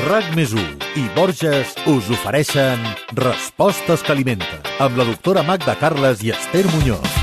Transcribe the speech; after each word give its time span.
RAC 0.00 0.30
més 0.32 0.52
i 0.96 1.02
Borges 1.12 1.74
us 1.90 2.06
ofereixen 2.08 2.80
Respostes 3.18 4.00
que 4.00 4.14
alimenten 4.14 4.62
amb 4.80 4.96
la 4.96 5.04
doctora 5.04 5.42
Magda 5.44 5.74
Carles 5.76 6.22
i 6.24 6.32
Esther 6.32 6.62
Muñoz. 6.72 7.18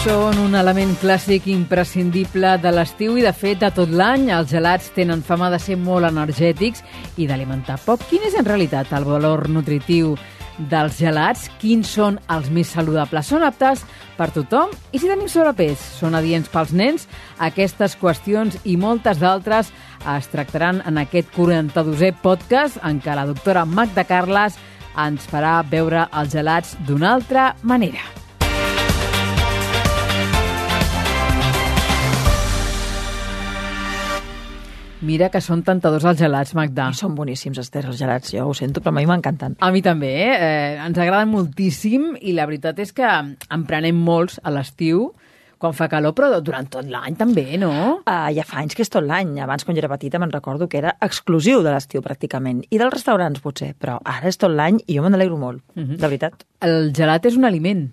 Són 0.00 0.40
un 0.40 0.56
element 0.56 0.96
clàssic 1.02 1.50
imprescindible 1.52 2.56
de 2.64 2.72
l'estiu 2.72 3.20
i, 3.20 3.26
de 3.26 3.36
fet, 3.36 3.60
de 3.60 3.68
tot 3.76 3.92
l'any. 3.92 4.30
Els 4.32 4.48
gelats 4.48 4.88
tenen 4.96 5.20
fama 5.20 5.52
de 5.52 5.60
ser 5.60 5.76
molt 5.76 6.08
energètics 6.08 6.80
i 7.20 7.28
d'alimentar 7.28 7.76
poc. 7.84 8.08
Quin 8.08 8.24
és, 8.24 8.38
en 8.40 8.48
realitat, 8.48 8.96
el 8.96 9.04
valor 9.04 9.50
nutritiu 9.52 10.16
dels 10.70 10.98
gelats? 11.00 11.48
Quins 11.60 11.88
són 11.88 12.18
els 12.32 12.50
més 12.50 12.70
saludables? 12.74 13.28
Són 13.30 13.44
aptes 13.46 13.84
per 14.18 14.30
tothom? 14.34 14.72
I 14.92 15.00
si 15.00 15.08
tenim 15.10 15.30
sobrepès? 15.30 15.82
Són 16.00 16.16
adients 16.18 16.50
pels 16.52 16.74
nens? 16.76 17.06
Aquestes 17.38 17.96
qüestions 18.00 18.58
i 18.64 18.76
moltes 18.80 19.20
d'altres 19.22 19.72
es 20.16 20.30
tractaran 20.32 20.82
en 20.88 21.00
aquest 21.00 21.32
42è 21.36 22.14
podcast 22.22 22.80
en 22.84 23.00
què 23.00 23.16
la 23.16 23.28
doctora 23.28 23.66
Magda 23.66 24.04
Carles 24.08 24.58
ens 24.98 25.28
farà 25.30 25.60
veure 25.62 26.08
els 26.10 26.34
gelats 26.34 26.74
d'una 26.86 27.14
altra 27.14 27.52
manera. 27.62 28.19
Mira 35.00 35.30
que 35.32 35.40
són 35.40 35.62
tentadors 35.64 36.04
els 36.04 36.18
gelats, 36.20 36.52
Magda. 36.52 36.90
I 36.92 36.98
són 36.98 37.14
boníssims, 37.16 37.56
Esther, 37.62 37.86
els 37.88 37.96
gelats. 37.96 38.34
Jo 38.34 38.44
ho 38.50 38.52
sento, 38.56 38.82
però 38.84 38.92
a 38.92 38.98
mi 38.98 39.06
m'encanten. 39.08 39.56
A 39.64 39.70
mi 39.72 39.80
també, 39.80 40.10
eh? 40.26 40.34
eh? 40.34 40.74
Ens 40.84 41.00
agraden 41.00 41.32
moltíssim 41.32 42.10
i 42.20 42.34
la 42.36 42.44
veritat 42.50 42.82
és 42.84 42.92
que 42.92 43.08
en 43.08 43.64
prenem 43.68 43.96
molts 43.96 44.36
a 44.44 44.52
l'estiu 44.52 45.08
quan 45.60 45.74
fa 45.76 45.88
calor, 45.92 46.12
però 46.16 46.40
durant 46.44 46.68
tot 46.72 46.88
l'any 46.88 47.16
també, 47.20 47.46
no? 47.60 47.72
Uh, 48.08 48.28
ja 48.32 48.44
fa 48.48 48.60
anys 48.60 48.76
que 48.76 48.84
és 48.84 48.92
tot 48.92 49.04
l'any. 49.04 49.34
Abans, 49.44 49.64
quan 49.64 49.76
jo 49.76 49.82
era 49.84 49.92
petita, 49.92 50.20
me'n 50.20 50.32
recordo 50.32 50.68
que 50.68 50.80
era 50.80 50.94
exclusiu 51.04 51.64
de 51.64 51.72
l'estiu, 51.72 52.04
pràcticament. 52.04 52.62
I 52.68 52.80
dels 52.80 52.92
restaurants, 52.92 53.40
potser. 53.44 53.74
Però 53.80 53.98
ara 54.04 54.28
és 54.28 54.40
tot 54.40 54.52
l'any 54.52 54.80
i 54.86 54.96
jo 54.96 55.04
me 55.04 55.12
n'alegro 55.12 55.40
molt, 55.40 55.64
uh 55.76 55.82
-huh. 55.82 55.96
de 55.96 56.06
veritat. 56.08 56.44
El 56.60 56.92
gelat 56.96 57.26
és 57.26 57.36
un 57.36 57.44
aliment. 57.44 57.88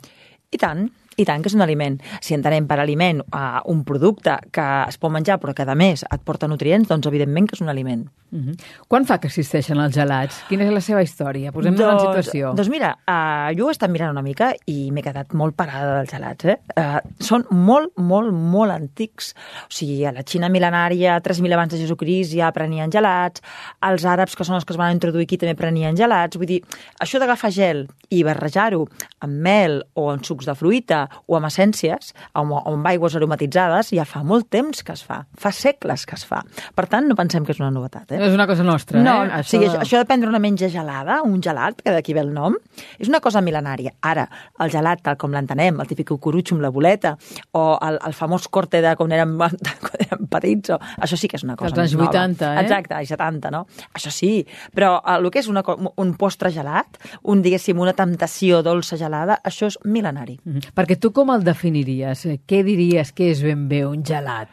I 0.52 0.58
tant. 0.58 0.90
I 1.18 1.26
tant 1.26 1.42
que 1.42 1.50
és 1.50 1.56
un 1.58 1.66
aliment. 1.66 1.98
Si 2.22 2.36
entenem 2.38 2.68
per 2.70 2.78
aliment 2.80 3.24
uh, 3.26 3.60
un 3.74 3.82
producte 3.88 4.36
que 4.54 4.66
es 4.86 5.00
pot 5.02 5.14
menjar 5.14 5.40
però 5.42 5.56
que 5.58 5.66
a 5.66 5.76
més 5.76 6.06
et 6.06 6.24
porta 6.24 6.50
nutrients, 6.50 6.90
doncs 6.90 7.10
evidentment 7.10 7.50
que 7.50 7.58
és 7.58 7.64
un 7.66 7.74
aliment. 7.74 8.06
Uh 8.32 8.40
-huh. 8.40 8.56
Quan 8.88 9.06
fa 9.06 9.20
que 9.20 9.28
existeixen 9.28 9.78
els 9.80 9.96
gelats? 9.96 10.44
Quina 10.50 10.64
és 10.66 10.72
la 10.72 10.82
seva 10.82 11.02
història? 11.02 11.52
Posem-nos 11.52 11.80
doncs, 11.80 12.04
en 12.04 12.08
situació. 12.08 12.54
Doncs 12.56 12.70
mira, 12.70 12.98
uh, 13.08 13.56
jo 13.58 13.68
he 13.68 13.72
estat 13.72 13.90
mirant 13.90 14.12
una 14.12 14.22
mica 14.22 14.54
i 14.66 14.92
m'he 14.92 15.02
quedat 15.02 15.34
molt 15.34 15.56
parada 15.56 15.98
dels 15.98 16.12
gelats. 16.12 16.46
Eh? 16.46 16.58
Uh, 16.76 17.00
són 17.20 17.46
molt, 17.50 17.94
molt, 17.98 18.34
molt 18.34 18.72
antics. 18.72 19.34
O 19.64 19.72
sigui, 19.72 20.06
a 20.06 20.12
la 20.12 20.24
Xina 20.24 20.50
mil·lenària, 20.50 21.22
3.000 21.22 21.54
abans 21.54 21.72
de 21.72 21.80
Jesucrist, 21.80 22.34
ja 22.34 22.52
prenien 22.52 22.92
gelats. 22.92 23.42
Els 23.82 24.04
àrabs, 24.04 24.36
que 24.36 24.44
són 24.44 24.56
els 24.56 24.66
que 24.66 24.74
es 24.74 24.78
van 24.78 24.92
introduir 24.92 25.24
aquí, 25.24 25.38
també 25.38 25.56
prenien 25.56 25.96
gelats. 25.96 26.38
Vull 26.38 26.48
dir, 26.48 26.62
això 27.00 27.20
d'agafar 27.20 27.52
gel 27.52 27.88
i 28.10 28.24
barrejar-ho 28.24 28.88
amb 29.20 29.34
mel 29.34 29.82
o 29.94 30.12
en 30.14 30.24
sucs 30.24 30.46
de 30.46 30.56
fruita 30.56 31.08
o 31.28 31.38
amb 31.38 31.50
essències, 31.50 32.14
o 32.34 32.44
amb, 32.44 32.52
o 32.52 32.74
amb 32.74 32.88
aigües 32.88 33.16
aromatitzades, 33.16 33.92
ja 33.96 34.06
fa 34.06 34.24
molt 34.24 34.50
temps 34.54 34.84
que 34.84 34.96
es 34.96 35.04
fa, 35.04 35.26
fa 35.38 35.52
segles 35.52 36.06
que 36.06 36.16
es 36.16 36.26
fa. 36.28 36.44
Per 36.76 36.88
tant, 36.88 37.08
no 37.08 37.16
pensem 37.16 37.46
que 37.46 37.56
és 37.56 37.62
una 37.62 37.72
novetat. 37.72 38.12
Eh? 38.12 38.17
No 38.18 38.28
és 38.28 38.36
una 38.36 38.48
cosa 38.50 38.66
nostra, 38.66 39.02
no, 39.04 39.16
eh? 39.26 39.32
Això... 39.40 39.56
Sí, 39.56 39.62
això, 39.62 39.82
això 39.84 40.02
de 40.02 40.08
prendre 40.10 40.30
una 40.30 40.42
menja 40.44 40.70
gelada, 40.74 41.22
un 41.26 41.42
gelat, 41.44 41.82
que 41.84 41.94
d'aquí 41.94 42.16
ve 42.18 42.24
el 42.26 42.34
nom, 42.34 42.56
és 42.98 43.10
una 43.12 43.22
cosa 43.24 43.42
mil·lenària. 43.46 43.94
Ara, 44.02 44.28
el 44.64 44.74
gelat, 44.74 45.04
tal 45.06 45.18
com 45.22 45.34
l'entenem, 45.36 45.80
el 45.82 45.90
típic 45.90 46.10
cucurutxo 46.12 46.58
amb 46.58 46.66
la 46.66 46.72
boleta, 46.74 47.16
o 47.58 47.64
el, 47.88 48.00
el 48.08 48.18
famós 48.18 48.48
corte 48.52 48.82
de 48.84 48.96
quan 49.00 49.14
érem, 49.16 49.36
quan 49.86 50.06
érem 50.06 50.28
petits, 50.32 50.74
o... 50.76 50.80
això 50.98 51.20
sí 51.20 51.30
que 51.30 51.40
és 51.40 51.46
una 51.48 51.58
cosa 51.60 51.76
Dels 51.76 51.96
anys 51.96 52.08
80, 52.10 52.52
eh? 52.52 52.66
Exacte, 52.66 53.02
i 53.02 53.10
70, 53.10 53.54
no? 53.54 53.66
Això 53.94 54.14
sí, 54.14 54.32
però 54.76 54.98
el 55.16 55.30
que 55.34 55.44
és 55.44 55.52
una, 55.52 55.64
un 55.96 56.14
postre 56.20 56.52
gelat, 56.54 57.00
un, 57.24 57.44
diguéssim, 57.46 57.80
una 57.80 57.96
temptació 57.98 58.64
dolça 58.66 59.00
gelada, 59.00 59.40
això 59.48 59.72
és 59.72 59.80
mil·lenari. 59.86 60.40
Mm 60.44 60.54
-hmm. 60.54 60.74
Perquè 60.78 61.00
tu 61.00 61.12
com 61.12 61.32
el 61.32 61.44
definiries? 61.44 62.26
Què 62.48 62.64
diries 62.64 63.12
que 63.14 63.32
és 63.32 63.44
ben 63.44 63.68
bé 63.68 63.86
un 63.86 64.04
gelat? 64.04 64.50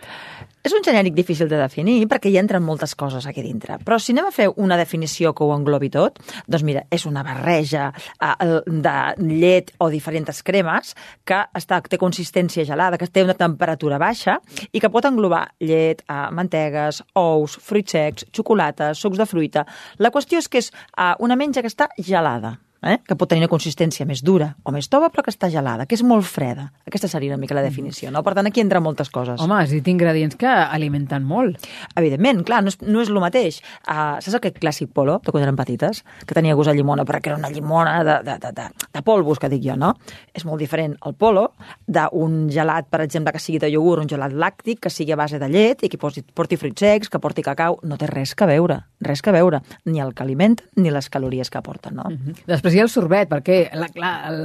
És 0.64 0.72
un 0.72 0.80
genèric 0.80 1.12
difícil 1.12 1.44
de 1.50 1.58
definir 1.60 2.06
perquè 2.08 2.30
hi 2.32 2.38
entren 2.40 2.62
moltes 2.64 2.94
coses 2.96 3.26
aquí 3.28 3.42
dintre. 3.44 3.76
Però 3.84 3.98
si 4.00 4.14
anem 4.14 4.30
a 4.30 4.32
fer 4.32 4.46
una 4.64 4.78
definició 4.80 5.34
que 5.36 5.44
ho 5.44 5.52
englobi 5.52 5.90
tot, 5.92 6.16
doncs 6.48 6.64
mira, 6.64 6.86
és 6.88 7.04
una 7.04 7.20
barreja 7.26 7.90
eh, 7.92 8.48
de 8.64 8.96
llet 9.20 9.74
o 9.84 9.90
diferents 9.92 10.40
cremes 10.42 10.94
que 11.28 11.42
està, 11.60 11.82
té 11.84 12.00
consistència 12.00 12.64
gelada, 12.64 12.96
que 12.96 13.10
té 13.12 13.26
una 13.26 13.36
temperatura 13.36 14.00
baixa 14.00 14.38
i 14.72 14.80
que 14.80 14.88
pot 14.88 15.04
englobar 15.04 15.44
llet, 15.60 16.00
eh, 16.08 16.20
mantegues, 16.32 17.04
ous, 17.12 17.60
fruits 17.60 17.98
secs, 17.98 18.30
xocolates, 18.32 19.04
sucs 19.04 19.20
de 19.20 19.28
fruita. 19.28 19.68
La 20.00 20.14
qüestió 20.14 20.40
és 20.40 20.48
que 20.48 20.64
és 20.64 20.72
eh, 20.72 21.12
una 21.20 21.36
menja 21.36 21.60
que 21.60 21.68
està 21.68 21.92
gelada 22.00 22.56
eh? 22.84 22.98
que 23.06 23.16
pot 23.16 23.30
tenir 23.30 23.44
una 23.44 23.52
consistència 23.52 24.06
més 24.06 24.22
dura 24.24 24.52
o 24.64 24.72
més 24.74 24.88
tova, 24.92 25.10
però 25.12 25.24
que 25.24 25.32
està 25.32 25.48
gelada, 25.52 25.86
que 25.88 25.96
és 25.96 26.04
molt 26.06 26.26
freda. 26.28 26.68
Aquesta 26.86 27.08
seria 27.10 27.32
una 27.32 27.40
mica 27.40 27.56
la 27.56 27.64
definició, 27.64 28.10
no? 28.14 28.22
Per 28.26 28.34
tant, 28.36 28.48
aquí 28.48 28.62
entra 28.62 28.82
moltes 28.84 29.10
coses. 29.12 29.40
Home, 29.40 29.56
has 29.62 29.72
dit 29.72 29.88
ingredients 29.90 30.36
que 30.40 30.50
alimenten 30.50 31.24
molt. 31.26 31.64
Evidentment, 31.96 32.44
clar, 32.46 32.62
no 32.64 32.72
és, 32.72 32.78
no 32.84 33.02
és 33.02 33.12
el 33.12 33.20
mateix. 33.22 33.60
Uh, 33.88 34.20
saps 34.24 34.38
aquest 34.38 34.60
clàssic 34.62 34.92
polo, 34.94 35.18
de 35.24 35.34
quan 35.34 35.46
eren 35.46 35.58
petites, 35.58 36.02
que 36.24 36.36
tenia 36.36 36.56
gust 36.58 36.72
a 36.72 36.76
llimona, 36.76 37.06
però 37.08 37.20
que 37.22 37.32
era 37.32 37.38
una 37.40 37.50
llimona 37.52 37.96
de, 38.04 38.18
de, 38.26 38.38
de, 38.42 38.52
de, 38.56 38.88
de 38.94 39.04
polvos, 39.06 39.40
que 39.40 39.50
dic 39.52 39.64
jo, 39.64 39.78
no? 39.80 39.94
És 40.34 40.44
molt 40.44 40.60
diferent 40.62 40.96
el 41.06 41.16
polo 41.18 41.48
d'un 41.86 42.48
gelat, 42.52 42.88
per 42.92 43.02
exemple, 43.04 43.32
que 43.34 43.42
sigui 43.42 43.60
de 43.62 43.70
iogurt, 43.72 44.04
un 44.04 44.10
gelat 44.10 44.34
làctic, 44.34 44.82
que 44.84 44.92
sigui 44.92 45.14
a 45.14 45.20
base 45.20 45.40
de 45.40 45.48
llet 45.50 45.84
i 45.86 45.90
que 45.92 46.00
porti, 46.00 46.24
porti 46.24 46.58
fruits 46.60 46.84
secs, 46.84 47.10
que 47.10 47.20
porti 47.22 47.44
cacau, 47.46 47.78
no 47.82 47.98
té 48.00 48.08
res 48.10 48.34
que 48.34 48.48
veure, 48.48 48.80
res 49.04 49.22
que 49.24 49.32
veure, 49.34 49.62
ni 49.84 50.02
el 50.02 50.14
que 50.14 50.24
alimenten 50.24 50.66
ni 50.76 50.90
les 50.92 51.08
calories 51.10 51.50
que 51.50 51.58
aporten, 51.58 51.96
no? 51.96 52.08
Uh 52.08 52.18
-huh. 52.18 52.34
Després 52.46 52.73
ha 52.80 52.86
el 52.86 52.92
sorbet, 52.92 53.28
perquè 53.30 53.58
la, 53.78 53.88
clar, 53.92 54.12
el, 54.30 54.40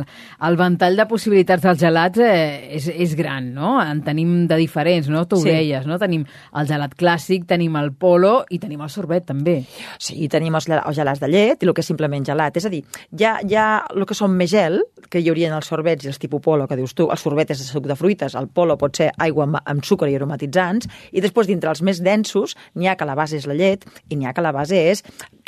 el 0.47 0.59
ventall 0.59 0.97
de 0.99 1.05
possibilitats 1.09 1.63
dels 1.65 1.81
gelats 1.81 2.21
eh, 2.23 2.75
és, 2.79 2.89
és 2.89 3.15
gran, 3.17 3.51
no? 3.55 3.75
En 3.81 4.03
tenim 4.05 4.47
de 4.49 4.59
diferents, 4.59 5.09
no? 5.11 5.25
Tu 5.29 5.39
ho 5.39 5.43
sí. 5.43 5.51
deies, 5.53 5.87
no? 5.89 5.99
Tenim 6.01 6.25
el 6.59 6.69
gelat 6.69 6.95
clàssic, 6.99 7.47
tenim 7.49 7.77
el 7.79 7.91
polo 7.93 8.43
i 8.49 8.59
tenim 8.61 8.83
el 8.85 8.91
sorbet, 8.93 9.27
també. 9.29 9.59
Sí, 10.01 10.27
tenim 10.31 10.55
els, 10.57 10.69
els 10.69 10.99
gelats 10.99 11.23
de 11.23 11.31
llet 11.31 11.63
i 11.63 11.69
el 11.69 11.75
que 11.75 11.85
és 11.85 11.91
simplement 11.91 12.25
gelat. 12.25 12.57
És 12.59 12.67
a 12.69 12.73
dir, 12.73 12.83
hi 13.17 13.25
ha, 13.25 13.37
hi 13.45 13.57
ha 13.57 13.67
el 13.93 14.07
que 14.09 14.17
són 14.17 14.35
més 14.37 14.51
gel, 14.51 14.81
que 15.09 15.21
hi 15.21 15.29
haurien 15.31 15.55
els 15.55 15.69
sorbets 15.69 16.05
i 16.05 16.11
els 16.13 16.21
tipus 16.21 16.43
polo, 16.43 16.67
que 16.69 16.77
dius 16.79 16.95
tu, 16.97 17.09
el 17.09 17.19
sorbet 17.19 17.53
és 17.53 17.63
de 17.63 17.67
suc 17.67 17.87
de 17.89 17.97
fruites, 17.99 18.35
el 18.39 18.49
polo 18.53 18.77
pot 18.79 19.01
ser 19.01 19.09
aigua 19.17 19.47
amb, 19.47 19.59
amb 19.63 19.85
sucre 19.85 20.09
i 20.11 20.17
aromatitzants, 20.17 20.89
i 21.11 21.23
després 21.23 21.49
dintre 21.49 21.71
els 21.71 21.81
més 21.85 22.01
densos 22.03 22.55
n'hi 22.75 22.89
ha 22.89 22.95
que 22.99 23.07
la 23.07 23.17
base 23.17 23.39
és 23.39 23.47
la 23.49 23.57
llet 23.57 23.85
i 24.09 24.17
n'hi 24.17 24.29
ha 24.29 24.33
que 24.35 24.45
la 24.45 24.53
base 24.55 24.79
és 24.91 25.03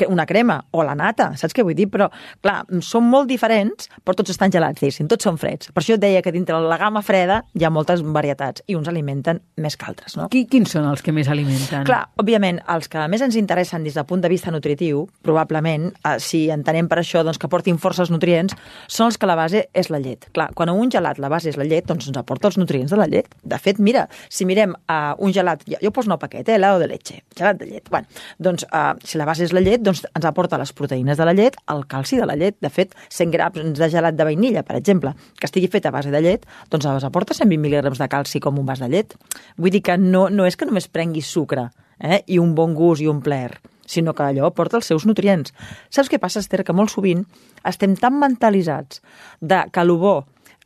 una 0.08 0.26
crema 0.26 0.58
o 0.72 0.84
la 0.86 0.96
nata, 0.98 1.32
saps 1.38 1.54
què 1.56 1.66
vull 1.66 1.78
dir? 1.78 1.88
Però, 1.92 2.08
clar, 2.42 2.62
són 2.80 3.08
molt 3.12 3.28
diferents, 3.28 3.90
però 4.06 4.16
tots 4.18 4.32
estan 4.34 4.54
gelats, 4.54 4.80
diguéssim, 4.80 5.10
tots 5.12 5.28
són 5.28 5.40
freds. 5.42 5.72
Per 5.76 5.84
això 5.84 5.98
et 5.98 6.04
deia 6.04 6.22
que 6.24 6.32
dintre 6.32 6.60
la 6.64 6.78
gamma 6.80 7.04
freda 7.04 7.42
hi 7.58 7.66
ha 7.66 7.72
moltes 7.74 8.04
varietats 8.04 8.64
i 8.68 8.78
uns 8.80 8.88
alimenten 8.88 9.42
més 9.62 9.76
que 9.78 9.90
altres, 9.90 10.16
no? 10.18 10.30
Qui, 10.32 10.46
quins 10.50 10.72
són 10.72 10.88
els 10.90 11.04
que 11.04 11.14
més 11.16 11.30
alimenten? 11.32 11.86
Clar, 11.88 12.06
òbviament, 12.22 12.62
els 12.72 12.88
que 12.92 13.04
més 13.12 13.24
ens 13.26 13.38
interessen 13.40 13.84
des 13.84 13.98
del 13.98 14.08
punt 14.08 14.24
de 14.24 14.32
vista 14.32 14.54
nutritiu, 14.54 15.04
probablement, 15.26 15.90
eh, 15.92 16.18
si 16.24 16.46
entenem 16.54 16.88
per 16.88 17.02
això 17.02 17.26
doncs, 17.28 17.42
que 17.42 17.50
portin 17.52 17.80
forces 17.82 18.12
nutrients, 18.14 18.56
són 18.88 19.12
els 19.12 19.20
que 19.20 19.30
la 19.30 19.36
base 19.40 19.66
és 19.74 19.92
la 19.92 20.00
llet. 20.00 20.30
Clar, 20.36 20.52
quan 20.56 20.72
a 20.72 20.76
un 20.78 20.92
gelat 20.94 21.20
la 21.20 21.30
base 21.32 21.52
és 21.52 21.60
la 21.60 21.68
llet, 21.68 21.86
doncs 21.88 22.08
ens 22.08 22.20
aporta 22.20 22.50
els 22.52 22.58
nutrients 22.62 22.92
de 22.92 23.00
la 23.00 23.08
llet. 23.12 23.30
De 23.44 23.60
fet, 23.62 23.80
mira, 23.80 24.08
si 24.30 24.48
mirem 24.48 24.76
a 24.88 25.00
uh, 25.14 25.26
un 25.26 25.34
gelat, 25.36 25.64
jo, 25.68 25.80
jo 25.82 25.92
poso 25.96 26.12
un 26.12 26.18
paquet, 26.22 26.48
eh, 26.48 26.56
helado 26.56 26.80
de 26.80 26.88
leche, 26.92 27.22
gelat 27.38 27.60
de 27.60 27.70
llet. 27.70 27.90
Bueno, 27.90 28.08
doncs, 28.40 28.66
uh, 28.72 28.94
si 29.04 29.20
la 29.20 29.28
base 29.30 29.46
és 29.48 29.56
la 29.56 29.64
llet, 29.64 29.82
doncs 29.84 30.04
ens 30.10 30.28
aporta 30.28 30.60
les 30.62 30.74
proteïnes 30.74 31.18
de 31.18 31.28
la 31.28 31.36
llet, 31.38 31.58
el 31.72 31.86
calci 31.90 32.20
de 32.20 32.28
la 32.30 32.38
llet. 32.40 32.51
De 32.62 32.70
fet, 32.70 32.96
100 33.10 33.32
grams 33.32 33.80
de 33.80 33.90
gelat 33.90 34.18
de 34.18 34.28
vainilla, 34.28 34.64
per 34.68 34.76
exemple, 34.80 35.14
que 35.40 35.48
estigui 35.48 35.70
fet 35.72 35.86
a 35.88 35.94
base 35.94 36.12
de 36.12 36.22
llet, 36.22 36.48
doncs 36.70 36.88
es 36.90 37.06
aporta 37.08 37.38
120 37.38 37.62
mil·lígrams 37.62 38.02
de 38.02 38.10
calci 38.12 38.42
com 38.44 38.60
un 38.60 38.68
vas 38.68 38.82
de 38.84 38.90
llet. 38.92 39.16
Vull 39.58 39.74
dir 39.74 39.84
que 39.86 39.98
no, 39.98 40.28
no 40.30 40.48
és 40.50 40.58
que 40.58 40.68
només 40.68 40.90
prenguis 40.92 41.30
sucre 41.32 41.70
eh, 42.00 42.22
i 42.28 42.40
un 42.42 42.56
bon 42.58 42.76
gust 42.76 43.04
i 43.04 43.10
un 43.12 43.22
plaer, 43.24 43.60
sinó 43.86 44.16
que 44.18 44.26
allò 44.26 44.50
aporta 44.50 44.80
els 44.80 44.90
seus 44.92 45.06
nutrients. 45.08 45.54
Saps 45.90 46.12
què 46.12 46.20
passa, 46.20 46.42
Esther? 46.44 46.66
Que 46.68 46.76
molt 46.76 46.94
sovint 46.94 47.26
estem 47.68 47.96
tan 48.00 48.18
mentalitzats 48.20 49.02
de 49.42 49.66
que 49.72 49.84
el 49.86 49.96
bo, 50.02 50.16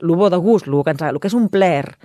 el 0.02 0.16
bo 0.16 0.30
de 0.30 0.40
gust, 0.42 0.70
el 0.70 0.82
que, 0.84 0.96
ens, 0.96 1.08
el 1.10 1.20
que 1.20 1.32
és 1.32 1.38
un 1.38 1.50
plaer, 1.52 1.96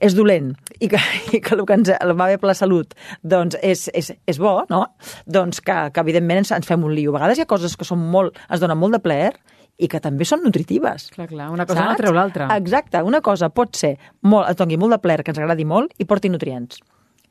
és 0.00 0.16
dolent 0.16 0.52
i 0.78 0.88
que, 0.90 1.00
i 1.36 1.40
que 1.42 1.54
el 1.56 1.64
que 1.66 1.78
ens 1.78 1.92
el 1.96 2.14
va 2.18 2.30
bé 2.30 2.38
per 2.40 2.50
la 2.52 2.56
salut 2.58 2.94
doncs 3.22 3.58
és, 3.62 3.88
és, 3.94 4.12
és 4.28 4.40
bo, 4.40 4.60
no? 4.70 4.84
Doncs 5.26 5.62
que, 5.64 5.78
que 5.92 6.04
evidentment 6.04 6.42
ens, 6.42 6.52
ens 6.54 6.68
fem 6.68 6.84
un 6.84 6.94
lío. 6.94 7.12
A 7.12 7.18
vegades 7.18 7.40
hi 7.40 7.46
ha 7.46 7.50
coses 7.50 7.76
que 7.78 7.86
són 7.88 8.02
molt, 8.12 8.38
ens 8.48 8.62
donen 8.62 8.78
molt 8.78 8.98
de 8.98 9.02
plaer 9.04 9.32
i 9.78 9.86
que 9.90 10.00
també 10.02 10.26
són 10.26 10.42
nutritives. 10.42 11.08
Clar, 11.14 11.28
clar, 11.30 11.50
una 11.54 11.66
cosa 11.68 11.84
saps? 11.84 11.90
no 11.92 12.02
treu 12.02 12.14
l'altra. 12.16 12.50
Exacte, 12.58 13.02
una 13.06 13.22
cosa 13.22 13.50
pot 13.54 13.78
ser 13.78 13.94
molt, 14.26 14.48
et 14.50 14.58
doni 14.58 14.78
molt 14.80 14.96
de 14.96 15.02
plaer, 15.02 15.22
que 15.22 15.34
ens 15.34 15.42
agradi 15.42 15.66
molt 15.68 15.94
i 16.02 16.06
porti 16.08 16.30
nutrients. 16.32 16.80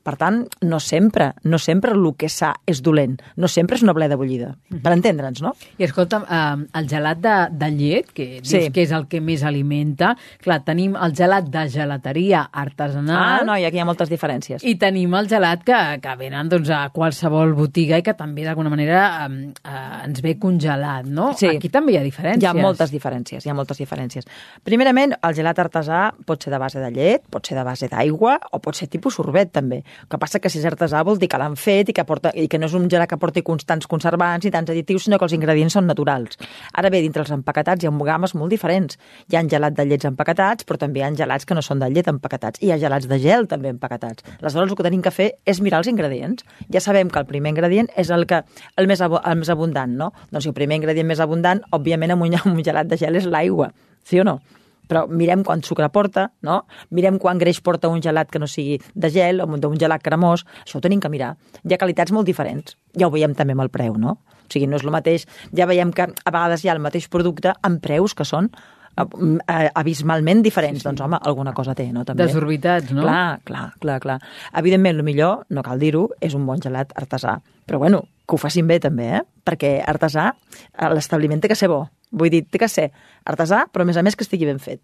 Per 0.08 0.14
tant, 0.16 0.38
no 0.64 0.78
sempre, 0.80 1.34
no 1.44 1.58
sempre 1.60 1.92
el 1.92 2.06
que 2.16 2.30
sa 2.32 2.54
és 2.66 2.78
dolent. 2.80 3.18
No 3.36 3.48
sempre 3.52 3.76
és 3.76 3.82
una 3.84 3.92
bleda 3.92 4.16
bullida. 4.16 4.54
Per 4.72 4.92
entendre'ns, 4.94 5.42
no? 5.44 5.50
I 5.76 5.84
escolta'm, 5.84 6.22
eh, 6.24 6.66
el 6.80 6.86
gelat 6.88 7.18
de, 7.20 7.34
de 7.60 7.68
llet, 7.76 8.08
que 8.16 8.26
dius 8.38 8.48
Sí. 8.48 8.70
que 8.72 8.86
és 8.86 8.92
el 8.96 9.04
que 9.10 9.20
més 9.20 9.42
alimenta, 9.44 10.14
clar, 10.40 10.62
tenim 10.64 10.94
el 10.96 11.12
gelat 11.18 11.50
de 11.52 11.66
gelateria 11.68 12.46
artesanal 12.50 13.18
Ah, 13.18 13.44
no, 13.44 13.56
i 13.60 13.66
aquí 13.68 13.76
hi 13.76 13.80
ha 13.82 13.84
moltes 13.84 14.08
diferències. 14.08 14.64
i 14.64 14.76
tenim 14.80 15.12
el 15.18 15.28
gelat 15.28 15.62
que, 15.66 15.76
que 16.00 16.14
venen 16.16 16.48
doncs, 16.48 16.70
a 16.70 16.88
qualsevol 16.94 17.52
botiga 17.58 17.98
i 17.98 18.02
que 18.06 18.14
també 18.16 18.44
d'alguna 18.46 18.70
manera 18.72 19.26
eh, 19.26 19.52
eh, 19.64 20.06
ens 20.06 20.22
ve 20.24 20.38
congelat, 20.38 21.04
no? 21.04 21.34
Sí. 21.36 21.48
Aquí 21.52 21.68
també 21.68 21.92
hi 21.92 21.98
ha 22.00 22.04
diferències. 22.06 22.42
Hi 22.46 22.46
ha 22.48 22.54
moltes 22.56 22.90
diferències, 22.94 23.44
hi 23.44 23.50
ha 23.52 23.54
moltes 23.58 23.76
diferències. 23.82 24.24
Primerament, 24.64 25.12
el 25.22 25.34
gelat 25.36 25.58
artesà 25.58 26.14
pot 26.24 26.42
ser 26.42 26.52
de 26.54 26.58
base 26.64 26.80
de 26.80 26.90
llet, 26.96 27.28
pot 27.28 27.44
ser 27.46 27.58
de 27.58 27.64
base 27.68 27.88
d'aigua 27.92 28.38
o 28.52 28.58
pot 28.64 28.74
ser 28.78 28.88
tipus 28.88 29.14
sorbet, 29.18 29.52
també. 29.52 29.82
Que 30.08 30.18
passa 30.20 30.38
que 30.38 30.50
si 30.52 30.60
és 30.60 30.66
artesà 30.68 31.02
vol 31.06 31.18
dir 31.18 31.28
que 31.30 31.40
l'han 31.40 31.56
fet 31.58 31.90
i 31.90 31.94
que, 31.96 32.04
porta, 32.06 32.32
i 32.34 32.46
que 32.48 32.60
no 32.60 32.68
és 32.70 32.76
un 32.78 32.88
gelat 32.90 33.10
que 33.10 33.18
porti 33.20 33.42
constants 33.46 33.88
conservants 33.90 34.46
i 34.46 34.52
tants 34.54 34.70
additius, 34.70 35.08
sinó 35.08 35.18
que 35.18 35.26
els 35.26 35.34
ingredients 35.34 35.74
són 35.78 35.88
naturals. 35.90 36.38
Ara 36.72 36.90
bé, 36.92 37.00
dintre 37.04 37.24
els 37.24 37.32
empaquetats 37.34 37.84
hi 37.84 37.90
ha 37.90 37.94
games 38.08 38.34
molt 38.38 38.54
diferents. 38.54 38.98
Hi 39.32 39.36
ha 39.36 39.44
gelat 39.48 39.76
de 39.76 39.86
llets 39.88 40.08
empaquetats, 40.08 40.66
però 40.68 40.78
també 40.78 41.00
hi 41.02 41.06
ha 41.06 41.12
gelats 41.22 41.48
que 41.48 41.56
no 41.56 41.62
són 41.64 41.82
de 41.82 41.90
llet 41.90 42.08
empaquetats. 42.08 42.62
I 42.62 42.68
hi 42.68 42.74
ha 42.76 42.78
gelats 42.78 43.08
de 43.08 43.18
gel 43.22 43.48
també 43.50 43.72
empaquetats. 43.74 44.24
Aleshores, 44.40 44.70
el 44.70 44.76
que 44.76 44.86
tenim 44.86 45.02
que 45.02 45.14
fer 45.14 45.30
és 45.44 45.62
mirar 45.64 45.82
els 45.82 45.90
ingredients. 45.90 46.46
Ja 46.72 46.82
sabem 46.84 47.10
que 47.10 47.22
el 47.22 47.26
primer 47.26 47.54
ingredient 47.54 47.90
és 47.96 48.12
el, 48.14 48.26
que, 48.30 48.42
el, 48.76 48.90
més, 48.90 49.02
el 49.02 49.40
més 49.42 49.50
abundant, 49.54 49.96
no? 49.98 50.12
Doncs 50.30 50.50
el 50.50 50.56
primer 50.56 50.80
ingredient 50.80 51.08
més 51.08 51.20
abundant, 51.24 51.62
òbviament, 51.72 52.14
amb 52.14 52.28
un, 52.28 52.38
amb 52.42 52.54
un 52.54 52.64
gelat 52.64 52.90
de 52.90 53.00
gel 53.00 53.18
és 53.18 53.28
l'aigua, 53.28 53.72
sí 54.04 54.20
o 54.20 54.26
no? 54.28 54.38
Però 54.88 55.04
mirem 55.08 55.44
quant 55.46 55.62
sucre 55.64 55.88
porta, 55.92 56.30
no? 56.42 56.62
mirem 56.90 57.18
quant 57.20 57.38
greix 57.40 57.60
porta 57.64 57.90
un 57.92 58.02
gelat 58.04 58.32
que 58.32 58.40
no 58.40 58.48
sigui 58.50 58.78
de 58.94 59.10
gel 59.12 59.44
o 59.44 59.48
d'un 59.56 59.76
gelat 59.78 60.02
cremós, 60.04 60.46
això 60.64 60.80
ho 60.80 60.84
tenim 60.84 61.02
que 61.04 61.12
mirar. 61.12 61.34
Hi 61.64 61.74
ha 61.74 61.80
qualitats 61.80 62.14
molt 62.14 62.26
diferents, 62.26 62.76
ja 62.96 63.08
ho 63.08 63.14
veiem 63.14 63.36
també 63.36 63.56
amb 63.56 63.66
el 63.66 63.72
preu, 63.74 63.98
no? 64.00 64.18
O 64.48 64.52
sigui, 64.52 64.66
no 64.66 64.80
és 64.80 64.86
el 64.86 64.94
mateix, 64.94 65.28
ja 65.52 65.68
veiem 65.68 65.92
que 65.92 66.08
a 66.08 66.32
vegades 66.32 66.64
hi 66.64 66.72
ha 66.72 66.76
el 66.76 66.82
mateix 66.82 67.08
producte 67.12 67.52
amb 67.62 67.82
preus 67.84 68.16
que 68.16 68.24
són 68.24 68.48
eh, 68.48 69.04
eh, 69.04 69.68
abismalment 69.76 70.40
diferents, 70.42 70.84
doncs 70.86 71.02
home, 71.04 71.20
alguna 71.20 71.52
cosa 71.52 71.76
té, 71.76 71.90
no? 71.92 72.06
També. 72.08 72.24
Desorbitats, 72.24 72.94
no? 72.96 73.04
Clar, 73.04 73.40
clar, 73.44 73.66
clar, 73.82 73.98
clar. 74.04 74.18
Evidentment, 74.56 74.96
el 74.96 75.06
millor, 75.06 75.44
no 75.52 75.64
cal 75.66 75.80
dir-ho, 75.82 76.08
és 76.24 76.36
un 76.38 76.48
bon 76.48 76.64
gelat 76.64 76.96
artesà. 76.96 77.38
Però 77.68 77.82
bueno, 77.82 78.06
que 78.24 78.36
ho 78.36 78.40
facin 78.40 78.68
bé 78.68 78.80
també, 78.80 79.10
eh? 79.20 79.22
Perquè 79.44 79.78
artesà, 79.84 80.30
eh, 80.32 80.90
l'establiment 80.94 81.44
té 81.44 81.52
que 81.52 81.58
ser 81.58 81.68
bo. 81.68 81.84
Vull 82.10 82.30
dir, 82.30 82.44
té 82.48 82.58
que 82.58 82.68
ser 82.68 82.90
artesà, 83.24 83.66
però 83.72 83.82
a 83.82 83.84
més 83.84 83.96
a 83.96 84.02
més 84.02 84.16
que 84.16 84.24
estigui 84.24 84.46
ben 84.46 84.58
fet. 84.58 84.80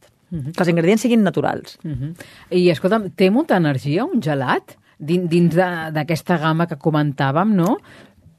Que 0.53 0.61
els 0.65 0.69
ingredients 0.69 1.01
siguin 1.03 1.23
naturals. 1.23 1.79
Uh 1.85 1.91
-huh. 1.93 2.15
I 2.51 2.71
escolta'm, 2.71 3.11
té 3.15 3.31
molta 3.31 3.57
energia 3.57 4.05
un 4.05 4.21
gelat? 4.21 4.77
Din- 4.99 5.29
Dins 5.29 5.55
d'aquesta 5.55 6.39
gamma 6.39 6.67
que 6.67 6.77
comentàvem, 6.77 7.55
no? 7.55 7.79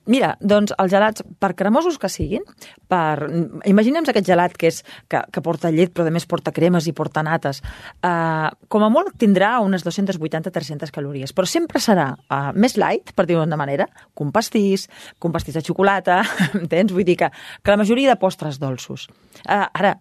Mira, 0.05 0.35
doncs 0.39 0.73
els 0.77 0.91
gelats, 0.91 1.23
per 1.41 1.53
cremosos 1.57 1.97
que 1.97 2.09
siguin, 2.13 2.43
per... 2.87 3.25
imaginem 3.65 4.05
aquest 4.05 4.27
gelat 4.27 4.53
que, 4.53 4.69
és, 4.69 4.83
que, 5.09 5.23
que 5.33 5.41
porta 5.41 5.71
llet 5.73 5.93
però 5.95 6.05
a 6.05 6.13
més 6.13 6.27
porta 6.29 6.53
cremes 6.53 6.85
i 6.85 6.93
porta 6.93 7.23
nates, 7.25 7.61
uh, 8.05 8.51
com 8.69 8.85
a 8.85 8.89
molt 8.93 9.15
tindrà 9.21 9.55
unes 9.65 9.81
280-300 9.85 10.91
calories, 10.93 11.33
però 11.33 11.49
sempre 11.49 11.81
serà 11.81 12.11
uh, 12.13 12.51
més 12.53 12.77
light, 12.77 13.15
per 13.17 13.25
dir-ho 13.25 13.41
d'una 13.41 13.57
manera, 13.57 13.87
que 13.89 14.23
un 14.27 14.31
pastís, 14.35 14.85
que 15.17 15.25
un 15.29 15.33
pastís 15.33 15.57
de 15.57 15.63
xocolata, 15.65 16.19
entens? 16.61 16.93
Vull 16.93 17.07
dir 17.07 17.17
que, 17.23 17.31
que 17.63 17.73
la 17.73 17.79
majoria 17.81 18.13
de 18.13 18.19
postres 18.21 18.59
dolços. 18.61 19.07
Uh, 19.41 19.65
ara, 19.73 19.95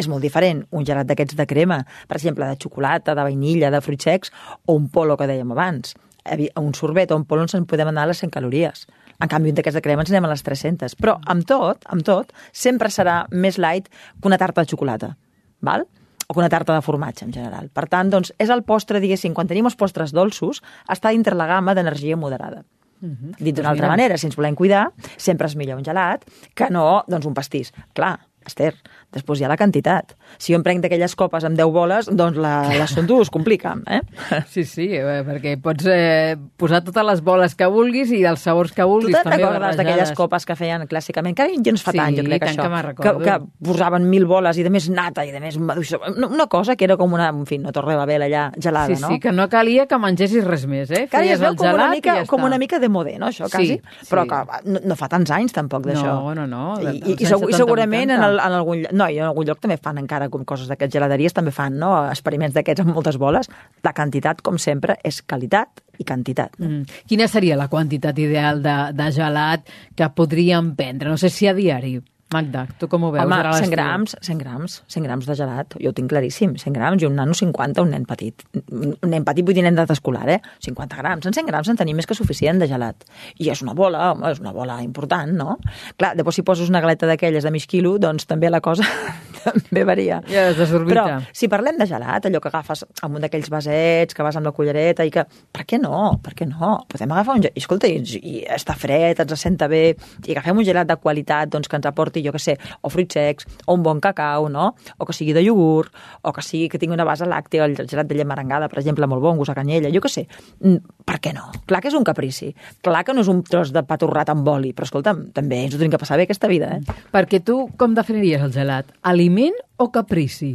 és 0.00 0.06
molt 0.08 0.22
diferent 0.24 0.62
un 0.72 0.86
gelat 0.86 1.10
d'aquests 1.10 1.34
de 1.36 1.44
crema, 1.50 1.82
per 2.08 2.16
exemple, 2.16 2.46
de 2.48 2.56
xocolata, 2.62 3.12
de 3.18 3.26
vainilla, 3.26 3.68
de 3.74 3.82
fruits 3.84 4.06
secs, 4.08 4.30
o 4.64 4.78
un 4.78 4.86
polo 4.94 5.18
que 5.20 5.26
dèiem 5.28 5.50
abans. 5.52 5.92
Evi- 6.24 6.52
Un 6.56 6.72
sorbet 6.76 7.10
o 7.12 7.18
un 7.18 7.26
polo 7.28 7.42
ens 7.44 7.54
en 7.58 7.66
podem 7.68 7.90
anar 7.90 8.06
a 8.06 8.12
les 8.14 8.22
100 8.22 8.30
calories. 8.32 8.86
En 9.20 9.28
canvi, 9.28 9.52
un 9.52 9.58
d'aquests 9.58 9.76
de 9.76 9.84
crema 9.84 10.02
ens 10.02 10.10
anem 10.10 10.24
a 10.24 10.32
les 10.32 10.42
300. 10.42 10.96
Però, 10.96 11.18
amb 11.26 11.44
tot, 11.46 11.84
amb 11.92 12.04
tot, 12.06 12.32
sempre 12.52 12.88
serà 12.88 13.26
més 13.30 13.58
light 13.58 13.88
que 13.88 14.28
una 14.30 14.38
tarta 14.40 14.64
de 14.64 14.70
xocolata. 14.70 15.16
Val? 15.60 15.86
o 16.30 16.32
que 16.32 16.38
una 16.38 16.48
tarta 16.48 16.76
de 16.76 16.82
formatge 16.86 17.24
en 17.26 17.32
general. 17.34 17.72
Per 17.74 17.88
tant, 17.90 18.06
doncs, 18.06 18.28
és 18.38 18.50
el 18.54 18.60
postre, 18.62 19.00
diguéssim, 19.02 19.32
quan 19.34 19.48
tenim 19.50 19.66
els 19.66 19.74
postres 19.74 20.12
dolços, 20.14 20.60
està 20.86 21.10
dintre 21.10 21.34
la 21.34 21.48
gamma 21.50 21.74
d'energia 21.74 22.14
moderada. 22.16 22.62
Uh 23.02 23.08
-huh. 23.08 23.34
Dit 23.36 23.56
d'una 23.56 23.70
altra 23.70 23.86
mira. 23.86 23.96
manera, 23.96 24.16
si 24.16 24.26
ens 24.26 24.36
volem 24.36 24.54
cuidar, 24.54 24.92
sempre 25.16 25.48
és 25.48 25.56
millor 25.56 25.78
un 25.78 25.84
gelat 25.84 26.24
que 26.54 26.70
no 26.70 27.02
doncs, 27.08 27.26
un 27.26 27.34
pastís. 27.34 27.72
Clar, 27.92 28.20
Esther, 28.46 28.74
després 29.12 29.40
hi 29.40 29.44
ha 29.44 29.48
la 29.50 29.56
quantitat. 29.58 30.14
Si 30.38 30.52
jo 30.52 30.58
em 30.58 30.62
prenc 30.62 30.82
d'aquelles 30.84 31.14
copes 31.18 31.44
amb 31.44 31.56
10 31.58 31.72
boles, 31.74 32.06
doncs 32.10 32.36
la, 32.38 32.52
l'assumpte 32.78 33.16
es 33.20 33.30
complica. 33.30 33.76
Eh? 33.86 34.00
Sí, 34.50 34.64
sí, 34.64 34.88
eh, 34.94 35.22
perquè 35.26 35.56
pots 35.62 35.86
eh, 35.90 36.36
posar 36.58 36.80
totes 36.86 37.04
les 37.06 37.20
boles 37.26 37.54
que 37.58 37.66
vulguis 37.70 38.10
i 38.14 38.22
dels 38.22 38.40
sabors 38.42 38.72
que 38.72 38.82
Tu 38.82 38.88
vulguis. 38.88 39.14
te'n 39.16 39.24
també 39.26 39.42
recordes 39.42 39.76
d'aquelles 39.78 40.12
copes 40.18 40.46
que 40.46 40.56
feien 40.56 40.86
clàssicament? 40.90 41.34
Que 41.36 41.48
ja 41.56 41.72
es 41.74 41.82
fa 41.82 41.92
Sí, 41.92 41.98
tant, 41.98 42.16
jo 42.16 42.24
crec, 42.26 42.44
tant 42.44 42.56
això. 42.58 42.94
que 42.94 43.02
que, 43.02 43.24
que 43.24 43.36
posaven 43.64 44.08
mil 44.10 44.26
boles 44.26 44.58
i 44.58 44.62
de 44.66 44.70
més 44.70 44.88
nata 44.90 45.24
i 45.26 45.32
de 45.32 45.40
més 45.40 45.58
maduixa. 45.58 45.98
Una, 46.16 46.28
una 46.28 46.46
cosa 46.46 46.76
que 46.76 46.84
era 46.84 46.96
com 46.96 47.12
una, 47.12 47.28
en 47.30 47.44
fi, 47.46 47.58
no 47.58 47.72
torna 47.72 47.96
a 48.02 48.06
veure 48.06 48.26
allà 48.28 48.46
gelada, 48.58 48.94
Sí, 48.94 49.00
no? 49.02 49.08
sí, 49.08 49.18
que 49.20 49.32
no 49.32 49.48
calia 49.48 49.86
que 49.86 49.98
mengessis 49.98 50.44
res 50.44 50.66
més, 50.66 50.90
eh? 50.90 51.06
que 51.10 51.16
Feies 51.16 51.34
es 51.38 51.40
veu 51.40 51.54
com 51.56 51.72
una, 51.74 51.88
mica, 51.90 52.14
ja 52.20 52.26
com 52.30 52.42
una 52.46 52.58
mica 52.58 52.78
de 52.78 52.88
modé, 52.88 53.18
no, 53.18 53.28
això, 53.30 53.46
Sí, 53.50 53.56
quasi? 53.56 53.78
sí. 53.78 54.06
Però 54.10 54.24
que 54.28 54.40
no, 54.70 54.80
no 54.84 54.96
fa 54.96 55.08
tants 55.12 55.30
anys, 55.34 55.52
tampoc, 55.56 55.84
d'això. 55.86 56.06
No, 56.06 56.34
no, 56.34 56.46
no, 56.46 56.76
de- 56.78 56.94
I, 56.94 56.98
i, 56.98 57.14
i, 57.14 57.16
anys 57.18 57.28
segur, 57.34 57.50
i 57.50 57.54
70, 57.54 57.56
segurament 57.64 58.10
en, 58.10 58.18
80. 58.20 58.28
el, 58.30 58.40
en 58.46 58.58
algun 58.60 58.82
lloc, 58.82 58.92
no, 59.00 59.08
i 59.08 59.18
en 59.20 59.30
algun 59.30 59.48
lloc 59.48 59.62
també 59.62 59.78
fan 59.80 59.98
encara 60.02 60.28
com 60.32 60.44
coses 60.48 60.68
d'aquestes 60.70 60.98
geladeries, 60.98 61.34
també 61.36 61.54
fan 61.54 61.78
no? 61.80 61.94
experiments 62.10 62.56
d'aquests 62.56 62.84
amb 62.84 62.94
moltes 62.94 63.18
boles. 63.20 63.50
La 63.86 63.94
quantitat, 63.96 64.44
com 64.46 64.60
sempre, 64.60 64.98
és 65.06 65.22
qualitat 65.24 65.82
i 66.00 66.06
quantitat. 66.06 66.56
Mm. 66.60 67.02
Quina 67.08 67.28
seria 67.28 67.58
la 67.60 67.68
quantitat 67.72 68.18
ideal 68.20 68.62
de, 68.64 68.76
de 68.96 69.10
gelat 69.16 69.68
que 69.96 70.12
podríem 70.16 70.74
prendre? 70.78 71.10
No 71.10 71.20
sé 71.20 71.32
si 71.32 71.48
a 71.48 71.56
diari. 71.56 71.98
Magda, 72.30 72.68
tu 72.78 72.86
com 72.86 73.02
ho 73.02 73.08
veus? 73.10 73.24
Home, 73.24 73.34
ara 73.34 73.50
a 73.50 73.56
100 73.58 73.64
l'estiu? 73.64 73.74
grams, 73.74 74.12
100 74.22 74.38
grams, 74.38 74.74
100 74.86 75.06
grams 75.08 75.26
de 75.26 75.34
gelat, 75.34 75.74
jo 75.82 75.90
ho 75.90 75.94
tinc 75.96 76.12
claríssim, 76.12 76.52
100 76.62 76.76
grams 76.76 77.02
i 77.02 77.08
un 77.08 77.16
nano 77.18 77.34
50, 77.34 77.82
un 77.82 77.90
nen 77.90 78.04
petit. 78.06 78.44
Un 78.70 79.10
nen 79.10 79.26
petit 79.26 79.46
vull 79.46 79.56
dir 79.56 79.64
nen 79.66 79.74
d'edat 79.74 79.90
escolar, 79.96 80.28
eh? 80.30 80.38
50 80.62 81.00
grams, 81.00 81.26
en 81.26 81.34
100 81.34 81.50
grams 81.50 81.72
en 81.72 81.80
tenim 81.80 81.98
més 81.98 82.06
que 82.06 82.14
suficient 82.14 82.62
de 82.62 82.68
gelat. 82.70 83.02
I 83.42 83.50
és 83.50 83.64
una 83.66 83.74
bola, 83.74 84.12
home, 84.12 84.30
és 84.30 84.38
una 84.38 84.52
bola 84.54 84.78
important, 84.84 85.34
no? 85.34 85.56
Clar, 85.98 86.12
després 86.20 86.38
si 86.38 86.46
poses 86.46 86.70
una 86.70 86.84
galeta 86.84 87.10
d'aquelles 87.10 87.42
de 87.42 87.50
mig 87.50 87.66
quilo, 87.66 87.96
doncs 87.98 88.30
també 88.30 88.52
la 88.52 88.62
cosa 88.62 88.86
també 89.48 89.82
varia. 89.88 90.20
Ja 90.30 90.46
es 90.52 90.58
desorbita. 90.60 91.02
Però 91.02 91.34
si 91.34 91.50
parlem 91.50 91.78
de 91.80 91.88
gelat, 91.90 92.30
allò 92.30 92.38
que 92.42 92.50
agafes 92.52 92.84
amb 93.02 93.18
un 93.18 93.26
d'aquells 93.26 93.50
vasets, 93.50 94.14
que 94.14 94.26
vas 94.26 94.38
amb 94.38 94.46
la 94.46 94.54
cullereta 94.54 95.06
i 95.06 95.10
que... 95.10 95.26
Per 95.50 95.66
què 95.66 95.80
no? 95.82 96.20
Per 96.22 96.36
què 96.38 96.46
no? 96.46 96.76
Podem 96.90 97.10
agafar 97.16 97.38
un 97.40 97.44
gelat... 97.46 97.58
I, 97.58 97.64
escolta, 97.64 97.90
i, 97.90 98.00
i 98.20 98.44
està 98.46 98.76
fred, 98.78 99.18
ens 99.24 99.34
senta 99.40 99.66
bé, 99.70 99.82
i 100.26 100.34
agafem 100.36 100.62
un 100.62 100.66
gelat 100.66 100.88
de 100.90 100.98
qualitat 101.00 101.50
doncs, 101.50 101.66
que 101.66 101.78
ens 101.80 101.90
aporti, 101.90 102.19
jo 102.24 102.32
que 102.32 102.38
sé, 102.42 102.56
o 102.82 102.90
fruits 102.90 103.14
secs, 103.14 103.46
o 103.66 103.74
un 103.74 103.82
bon 103.82 104.00
cacau, 104.00 104.48
no? 104.48 104.74
O 104.98 105.06
que 105.06 105.12
sigui 105.16 105.32
de 105.36 105.42
iogurt, 105.42 105.92
o 106.22 106.32
que 106.32 106.42
sigui 106.42 106.68
que 106.68 106.78
tingui 106.78 106.94
una 106.94 107.04
base 107.04 107.26
làctea, 107.26 107.64
el 107.64 107.76
gelat 107.86 108.06
de 108.06 108.14
llet 108.14 108.28
merengada, 108.28 108.68
per 108.68 108.78
exemple, 108.80 109.06
molt 109.10 109.22
bon, 109.22 109.36
gust 109.40 109.50
a 109.50 109.54
canyella, 109.58 109.90
jo 109.92 110.00
que 110.00 110.08
sé. 110.12 110.26
Mm, 110.60 110.78
Per 111.10 111.18
què 111.18 111.32
no? 111.34 111.48
Clar 111.66 111.80
que 111.82 111.88
és 111.90 111.94
un 111.98 112.04
caprici. 112.06 112.52
Clar 112.86 113.02
que 113.04 113.14
no 113.16 113.24
és 113.24 113.28
un 113.32 113.42
tros 113.42 113.72
de 113.74 113.82
pa 113.82 113.96
torrat 113.98 114.30
amb 114.30 114.46
oli, 114.46 114.72
però 114.72 114.86
escolta'm, 114.86 115.32
també 115.34 115.64
ens 115.64 115.74
ho 115.74 115.78
tenim 115.80 115.90
que 115.90 115.98
passar 115.98 116.18
bé 116.20 116.28
aquesta 116.28 116.46
vida, 116.46 116.76
eh? 116.76 116.98
Perquè 117.10 117.42
tu 117.42 117.64
com 117.76 117.96
definiries 117.96 118.44
el 118.46 118.52
gelat? 118.54 118.92
Aliment 119.02 119.56
o 119.76 119.90
caprici? 119.90 120.54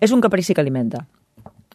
És 0.00 0.10
un 0.10 0.20
caprici 0.20 0.54
que 0.54 0.60
alimenta. 0.60 1.04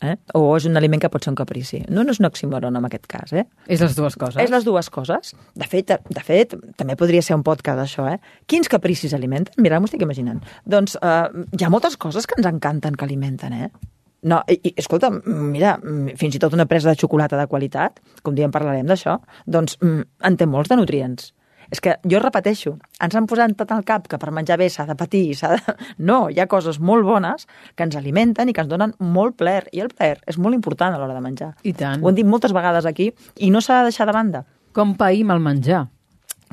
Eh? 0.02 0.16
O 0.38 0.44
és 0.58 0.68
un 0.70 0.78
aliment 0.78 1.02
que 1.02 1.10
pot 1.10 1.24
ser 1.24 1.32
un 1.32 1.38
caprici. 1.40 1.82
No, 1.90 2.04
no 2.06 2.14
és 2.14 2.22
un 2.22 2.30
oxímoron 2.30 2.78
en 2.78 2.88
aquest 2.88 3.08
cas, 3.10 3.34
eh? 3.34 3.48
És 3.66 3.82
les 3.82 3.96
dues 3.98 4.18
coses. 4.20 4.40
És 4.44 4.54
les 4.54 4.66
dues 4.68 4.90
coses. 4.94 5.34
De 5.58 5.68
fet, 5.70 5.94
de 5.94 6.24
fet, 6.24 6.54
també 6.78 6.98
podria 7.00 7.24
ser 7.26 7.38
un 7.38 7.46
podcast 7.48 7.82
això, 7.84 8.08
eh? 8.12 8.18
Quins 8.46 8.70
capricis 8.70 9.16
alimenten? 9.18 9.58
Mira, 9.64 9.80
m'ho 9.82 9.90
estic 9.90 10.06
imaginant. 10.06 10.44
Doncs 10.70 10.98
eh, 11.02 11.46
hi 11.58 11.66
ha 11.66 11.74
moltes 11.74 11.98
coses 11.98 12.30
que 12.30 12.38
ens 12.38 12.50
encanten 12.50 12.98
que 12.98 13.08
alimenten, 13.08 13.58
eh? 13.58 13.72
No, 14.28 14.42
i, 14.50 14.58
i, 14.66 14.74
escolta, 14.82 15.12
mira, 15.14 15.76
fins 16.18 16.36
i 16.36 16.42
tot 16.42 16.56
una 16.58 16.66
presa 16.70 16.90
de 16.90 17.00
xocolata 17.00 17.38
de 17.40 17.46
qualitat, 17.50 18.02
com 18.26 18.36
diem 18.36 18.54
parlarem 18.54 18.88
d'això, 18.90 19.20
doncs 19.46 19.78
mm, 19.80 20.08
en 20.30 20.38
té 20.38 20.48
molts 20.50 20.72
de 20.74 20.78
nutrients. 20.80 21.32
És 21.74 21.82
que 21.84 21.98
jo 22.08 22.22
repeteixo, 22.24 22.76
ens 23.04 23.16
han 23.18 23.28
posat 23.28 23.56
tot 23.60 23.74
al 23.76 23.84
cap 23.88 24.08
que 24.08 24.20
per 24.22 24.32
menjar 24.36 24.58
bé 24.60 24.70
s'ha 24.72 24.86
de 24.88 24.96
patir, 25.00 25.26
s'ha 25.36 25.56
de... 25.56 25.76
No, 26.10 26.28
hi 26.30 26.40
ha 26.40 26.48
coses 26.52 26.80
molt 26.80 27.06
bones 27.08 27.48
que 27.76 27.88
ens 27.88 27.98
alimenten 28.00 28.50
i 28.50 28.56
que 28.56 28.64
ens 28.64 28.72
donen 28.72 28.96
molt 29.00 29.38
plaer. 29.40 29.68
I 29.76 29.84
el 29.84 29.92
plaer 29.92 30.22
és 30.28 30.40
molt 30.40 30.56
important 30.56 30.96
a 30.96 31.02
l'hora 31.02 31.18
de 31.18 31.24
menjar. 31.24 31.52
I 31.64 31.74
tant. 31.78 32.04
Ho 32.04 32.12
hem 32.12 32.18
dit 32.18 32.28
moltes 32.28 32.56
vegades 32.56 32.88
aquí 32.90 33.12
i 33.44 33.52
no 33.52 33.62
s'ha 33.62 33.82
de 33.82 33.92
deixar 33.92 34.08
de 34.08 34.16
banda. 34.16 34.44
Com 34.74 34.96
païm 35.00 35.32
el 35.34 35.44
menjar? 35.44 35.88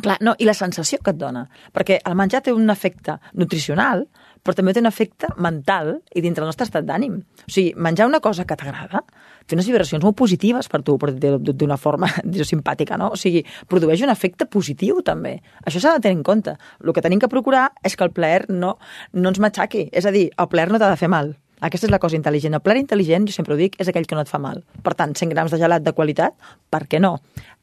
Clar, 0.03 0.17
no, 0.27 0.35
i 0.43 0.47
la 0.49 0.57
sensació 0.59 0.99
que 1.05 1.13
et 1.15 1.19
dona. 1.21 1.45
Perquè 1.75 2.01
el 2.03 2.17
menjar 2.19 2.43
té 2.43 2.53
un 2.53 2.71
efecte 2.73 3.19
nutricional, 3.39 4.09
però 4.45 4.55
també 4.59 4.75
té 4.77 4.83
un 4.83 4.91
efecte 4.91 5.31
mental 5.41 5.95
i 6.13 6.21
dintre 6.21 6.43
del 6.43 6.51
nostre 6.51 6.67
estat 6.69 6.85
d'ànim. 6.85 7.17
O 7.47 7.51
sigui, 7.51 7.73
menjar 7.81 8.07
una 8.11 8.21
cosa 8.25 8.45
que 8.45 8.57
t'agrada 8.61 9.01
té 9.49 9.57
unes 9.57 9.69
vibracions 9.69 10.05
molt 10.05 10.17
positives 10.17 10.69
per 10.73 10.83
tu, 10.85 10.97
d'una 10.97 11.79
forma 11.81 12.11
simpàtica, 12.53 12.99
no? 13.01 13.11
O 13.17 13.21
sigui, 13.21 13.45
produeix 13.69 14.05
un 14.05 14.13
efecte 14.13 14.47
positiu, 14.47 15.01
també. 15.05 15.39
Això 15.65 15.81
s'ha 15.81 15.95
de 15.97 16.05
tenir 16.05 16.21
en 16.21 16.27
compte. 16.27 16.57
El 16.85 16.93
que 16.93 17.05
tenim 17.05 17.23
que 17.23 17.33
procurar 17.33 17.71
és 17.83 17.97
que 17.97 18.05
el 18.05 18.13
plaer 18.13 18.45
no, 18.51 18.77
no 19.13 19.33
ens 19.33 19.41
matxaqui. 19.41 19.89
És 19.93 20.05
a 20.05 20.13
dir, 20.13 20.29
el 20.37 20.51
plaer 20.53 20.69
no 20.73 20.81
t'ha 20.81 20.93
de 20.93 21.01
fer 21.01 21.09
mal. 21.13 21.33
Aquesta 21.65 21.89
és 21.89 21.93
la 21.95 22.01
cosa 22.03 22.19
intel·ligent. 22.19 22.53
El 22.53 22.61
plat 22.61 22.77
intel·ligent, 22.77 23.25
jo 23.31 23.37
sempre 23.37 23.55
ho 23.55 23.61
dic, 23.61 23.79
és 23.81 23.89
aquell 23.89 24.05
que 24.09 24.19
no 24.19 24.25
et 24.25 24.29
fa 24.29 24.41
mal. 24.43 24.61
Per 24.85 24.93
tant, 24.99 25.15
100 25.17 25.33
grams 25.33 25.55
de 25.55 25.61
gelat 25.63 25.85
de 25.85 25.95
qualitat, 25.97 26.37
per 26.69 26.83
què 26.91 27.01
no? 27.01 27.15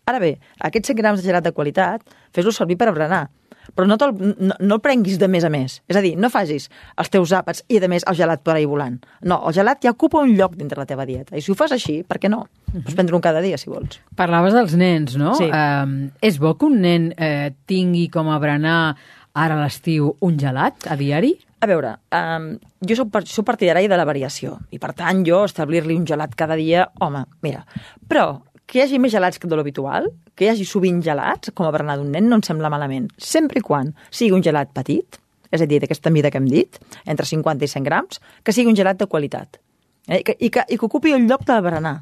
Ara 0.09 0.17
bé, 0.23 0.31
aquests 0.57 0.95
100 0.95 0.97
grams 0.97 1.21
de 1.21 1.29
gelat 1.29 1.45
de 1.45 1.53
qualitat, 1.53 2.17
fes-los 2.33 2.57
servir 2.57 2.79
per 2.81 2.89
berenar 2.89 3.27
però 3.75 3.87
no, 3.87 3.97
no, 3.97 4.55
no 4.59 4.77
el 4.77 4.81
prenguis 4.83 5.19
de 5.21 5.29
més 5.31 5.45
a 5.47 5.51
més. 5.53 5.79
És 5.91 5.99
a 5.99 6.03
dir, 6.03 6.15
no 6.19 6.31
facis 6.33 6.69
els 7.01 7.11
teus 7.13 7.33
àpats 7.35 7.63
i, 7.67 7.79
a 7.79 7.91
més, 7.91 8.05
el 8.07 8.17
gelat 8.19 8.43
per 8.45 8.55
ahir 8.55 8.67
volant. 8.71 8.99
No, 9.27 9.41
el 9.47 9.55
gelat 9.57 9.83
ja 9.85 9.93
ocupa 9.95 10.21
un 10.21 10.35
lloc 10.37 10.57
dintre 10.59 10.79
la 10.81 10.87
teva 10.89 11.05
dieta. 11.09 11.37
I 11.37 11.45
si 11.45 11.53
ho 11.53 11.57
fas 11.57 11.73
així, 11.75 12.01
per 12.07 12.19
què 12.19 12.29
no? 12.29 12.45
Uh 12.71 12.73
-huh. 12.73 12.83
Pots 12.83 12.95
prendre 12.95 13.15
un 13.15 13.21
cada 13.21 13.41
dia, 13.41 13.57
si 13.57 13.69
vols. 13.69 13.99
Parlaves 14.15 14.53
dels 14.53 14.75
nens, 14.75 15.17
no? 15.17 15.35
Sí. 15.35 15.45
Uh, 15.45 16.09
és 16.21 16.39
bo 16.39 16.57
que 16.57 16.65
un 16.65 16.81
nen 16.81 17.13
eh, 17.17 17.53
tingui 17.65 18.09
com 18.09 18.29
a 18.29 18.39
berenar 18.39 18.95
ara 19.33 19.55
a 19.55 19.63
l'estiu 19.63 20.15
un 20.19 20.37
gelat 20.39 20.87
a 20.87 20.95
diari? 20.95 21.35
A 21.61 21.67
veure, 21.69 21.93
um, 22.17 22.57
jo 22.81 22.95
soc, 22.97 23.19
soc 23.29 23.45
partidari 23.45 23.87
de 23.87 23.97
la 23.97 24.05
variació 24.07 24.57
i, 24.73 24.79
per 24.81 24.95
tant, 24.97 25.21
jo 25.27 25.43
establir-li 25.45 25.93
un 25.93 26.07
gelat 26.09 26.33
cada 26.35 26.55
dia, 26.57 26.87
home, 26.99 27.21
mira, 27.45 27.61
però 28.09 28.41
que 28.71 28.79
hi 28.79 28.85
hagi 28.85 29.01
més 29.03 29.11
gelats 29.11 29.41
que 29.41 29.49
de 29.51 29.57
l'habitual, 29.59 30.05
que 30.31 30.45
hi 30.45 30.51
hagi 30.53 30.63
sovint 30.67 31.01
gelats, 31.03 31.51
com 31.51 31.67
a 31.67 31.73
berenar 31.75 31.97
d'un 31.99 32.13
nen, 32.13 32.29
no 32.31 32.39
em 32.39 32.45
sembla 32.47 32.71
malament, 32.71 33.09
sempre 33.19 33.59
i 33.59 33.65
quan 33.67 33.91
sigui 34.07 34.31
un 34.37 34.45
gelat 34.45 34.71
petit, 34.71 35.19
és 35.51 35.59
a 35.59 35.67
dir, 35.67 35.81
d'aquesta 35.83 36.13
mida 36.15 36.31
que 36.31 36.39
hem 36.39 36.47
dit, 36.47 36.79
entre 37.03 37.27
50 37.27 37.67
i 37.67 37.67
100 37.67 37.87
grams, 37.89 38.21
que 38.47 38.55
sigui 38.55 38.71
un 38.71 38.77
gelat 38.79 39.01
de 39.01 39.09
qualitat. 39.11 39.59
Eh? 40.07 40.21
I, 40.21 40.23
que, 40.23 40.37
i, 40.39 40.49
que, 40.49 40.63
I 40.71 40.77
que 40.79 40.87
ocupi 40.87 41.11
el 41.11 41.27
lloc 41.27 41.43
de 41.49 41.57
berenar, 41.59 41.97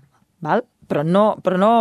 val? 0.46 0.62
Però, 0.90 1.04
no, 1.06 1.24
però 1.46 1.58
no, 1.62 1.72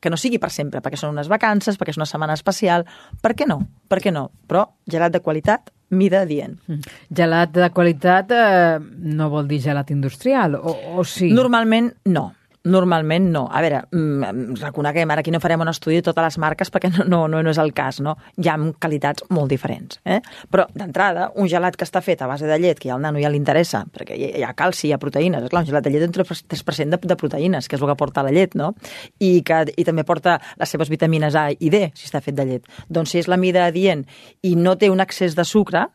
que 0.00 0.10
no 0.12 0.16
sigui 0.20 0.40
per 0.40 0.50
sempre, 0.52 0.82
perquè 0.84 0.96
són 1.00 1.14
unes 1.14 1.28
vacances, 1.28 1.76
perquè 1.80 1.94
és 1.94 2.00
una 2.00 2.08
setmana 2.08 2.34
especial. 2.36 2.84
Per 3.20 3.32
què 3.36 3.46
no? 3.48 3.62
Per 3.88 4.00
què 4.04 4.12
no? 4.12 4.26
Però 4.48 4.66
gelat 4.88 5.14
de 5.14 5.22
qualitat, 5.24 5.70
mida 5.96 6.24
dient. 6.28 6.58
Mm. 6.68 6.96
Gelat 7.16 7.54
de 7.54 7.70
qualitat 7.72 8.34
eh, 8.36 8.76
no 8.80 9.30
vol 9.32 9.48
dir 9.48 9.62
gelat 9.64 9.92
industrial, 9.94 10.58
o, 10.60 10.76
o 11.00 11.06
sí? 11.08 11.30
Normalment 11.32 11.94
no. 12.12 12.26
Normalment 12.68 13.30
no. 13.32 13.44
A 13.50 13.62
veure, 13.64 13.82
mm, 13.92 14.58
reconeguem, 14.60 15.10
ara 15.10 15.22
aquí 15.24 15.32
no 15.32 15.40
farem 15.40 15.62
un 15.64 15.70
estudi 15.72 15.98
de 15.98 16.04
totes 16.08 16.24
les 16.24 16.38
marques 16.42 16.70
perquè 16.74 16.90
no, 16.92 17.26
no, 17.28 17.42
no, 17.42 17.50
és 17.50 17.60
el 17.62 17.72
cas, 17.76 18.00
no? 18.04 18.16
Hi 18.36 18.50
ha 18.50 18.56
qualitats 18.80 19.24
molt 19.34 19.50
diferents. 19.52 20.00
Eh? 20.04 20.20
Però, 20.50 20.66
d'entrada, 20.74 21.30
un 21.36 21.48
gelat 21.48 21.76
que 21.78 21.86
està 21.88 22.02
fet 22.04 22.22
a 22.22 22.28
base 22.30 22.48
de 22.48 22.58
llet, 22.60 22.80
que 22.80 22.92
al 22.92 23.00
nano 23.04 23.22
ja 23.22 23.30
li 23.32 23.40
interessa, 23.40 23.84
perquè 23.94 24.18
hi 24.18 24.44
ha 24.44 24.52
calci, 24.58 24.88
hi 24.88 24.92
ha 24.92 25.00
proteïnes, 25.02 25.46
és 25.46 25.52
clar, 25.52 25.64
un 25.64 25.70
gelat 25.70 25.86
de 25.86 25.94
llet 25.94 26.04
entre 26.08 26.26
3% 26.28 26.96
de, 26.96 27.00
de 27.08 27.16
proteïnes, 27.16 27.68
que 27.68 27.78
és 27.78 27.82
el 27.82 27.92
que 27.92 27.98
porta 27.98 28.26
la 28.26 28.34
llet, 28.34 28.54
no? 28.58 28.74
I, 29.18 29.40
que, 29.46 29.62
I 29.76 29.86
també 29.88 30.04
porta 30.08 30.38
les 30.58 30.76
seves 30.76 30.92
vitamines 30.92 31.38
A 31.38 31.48
i 31.52 31.72
D, 31.72 31.88
si 31.96 32.10
està 32.10 32.22
fet 32.24 32.36
de 32.38 32.46
llet. 32.48 32.68
Doncs 32.88 33.14
si 33.14 33.22
és 33.22 33.30
la 33.30 33.40
mida 33.40 33.66
adient 33.66 34.04
i 34.42 34.54
no 34.56 34.76
té 34.76 34.92
un 34.92 35.00
excés 35.04 35.36
de 35.38 35.46
sucre, 35.48 35.86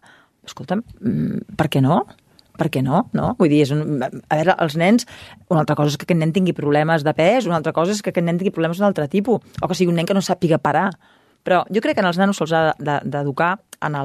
escolta'm, 0.48 0.84
mm, 1.00 1.56
per 1.58 1.70
què 1.72 1.82
no? 1.84 2.04
Per 2.58 2.70
què 2.74 2.84
no? 2.86 3.08
no? 3.18 3.34
Vull 3.40 3.52
dir, 3.52 3.64
és 3.66 3.74
un... 3.74 4.04
a 4.04 4.38
veure, 4.38 4.56
els 4.66 4.78
nens, 4.80 5.08
una 5.50 5.64
altra 5.64 5.78
cosa 5.80 5.94
és 5.94 5.98
que 6.00 6.08
aquest 6.08 6.20
nen 6.20 6.34
tingui 6.36 6.56
problemes 6.58 7.06
de 7.06 7.14
pes, 7.18 7.48
una 7.50 7.58
altra 7.60 7.74
cosa 7.76 7.96
és 7.96 8.02
que 8.04 8.14
aquest 8.14 8.26
nen 8.26 8.40
tingui 8.40 8.54
problemes 8.54 8.80
d'un 8.80 8.90
altre 8.90 9.08
tipus, 9.12 9.44
o 9.62 9.70
que 9.70 9.78
sigui 9.78 9.94
un 9.94 10.00
nen 10.02 10.10
que 10.10 10.18
no 10.18 10.22
sàpiga 10.22 10.62
parar. 10.62 10.92
Però 11.44 11.64
jo 11.74 11.82
crec 11.84 11.98
que 11.98 12.04
en 12.04 12.08
els 12.08 12.20
nanos 12.20 12.40
se'ls 12.40 12.54
ha 12.56 12.62
d'educar 12.80 13.58
en 13.84 13.98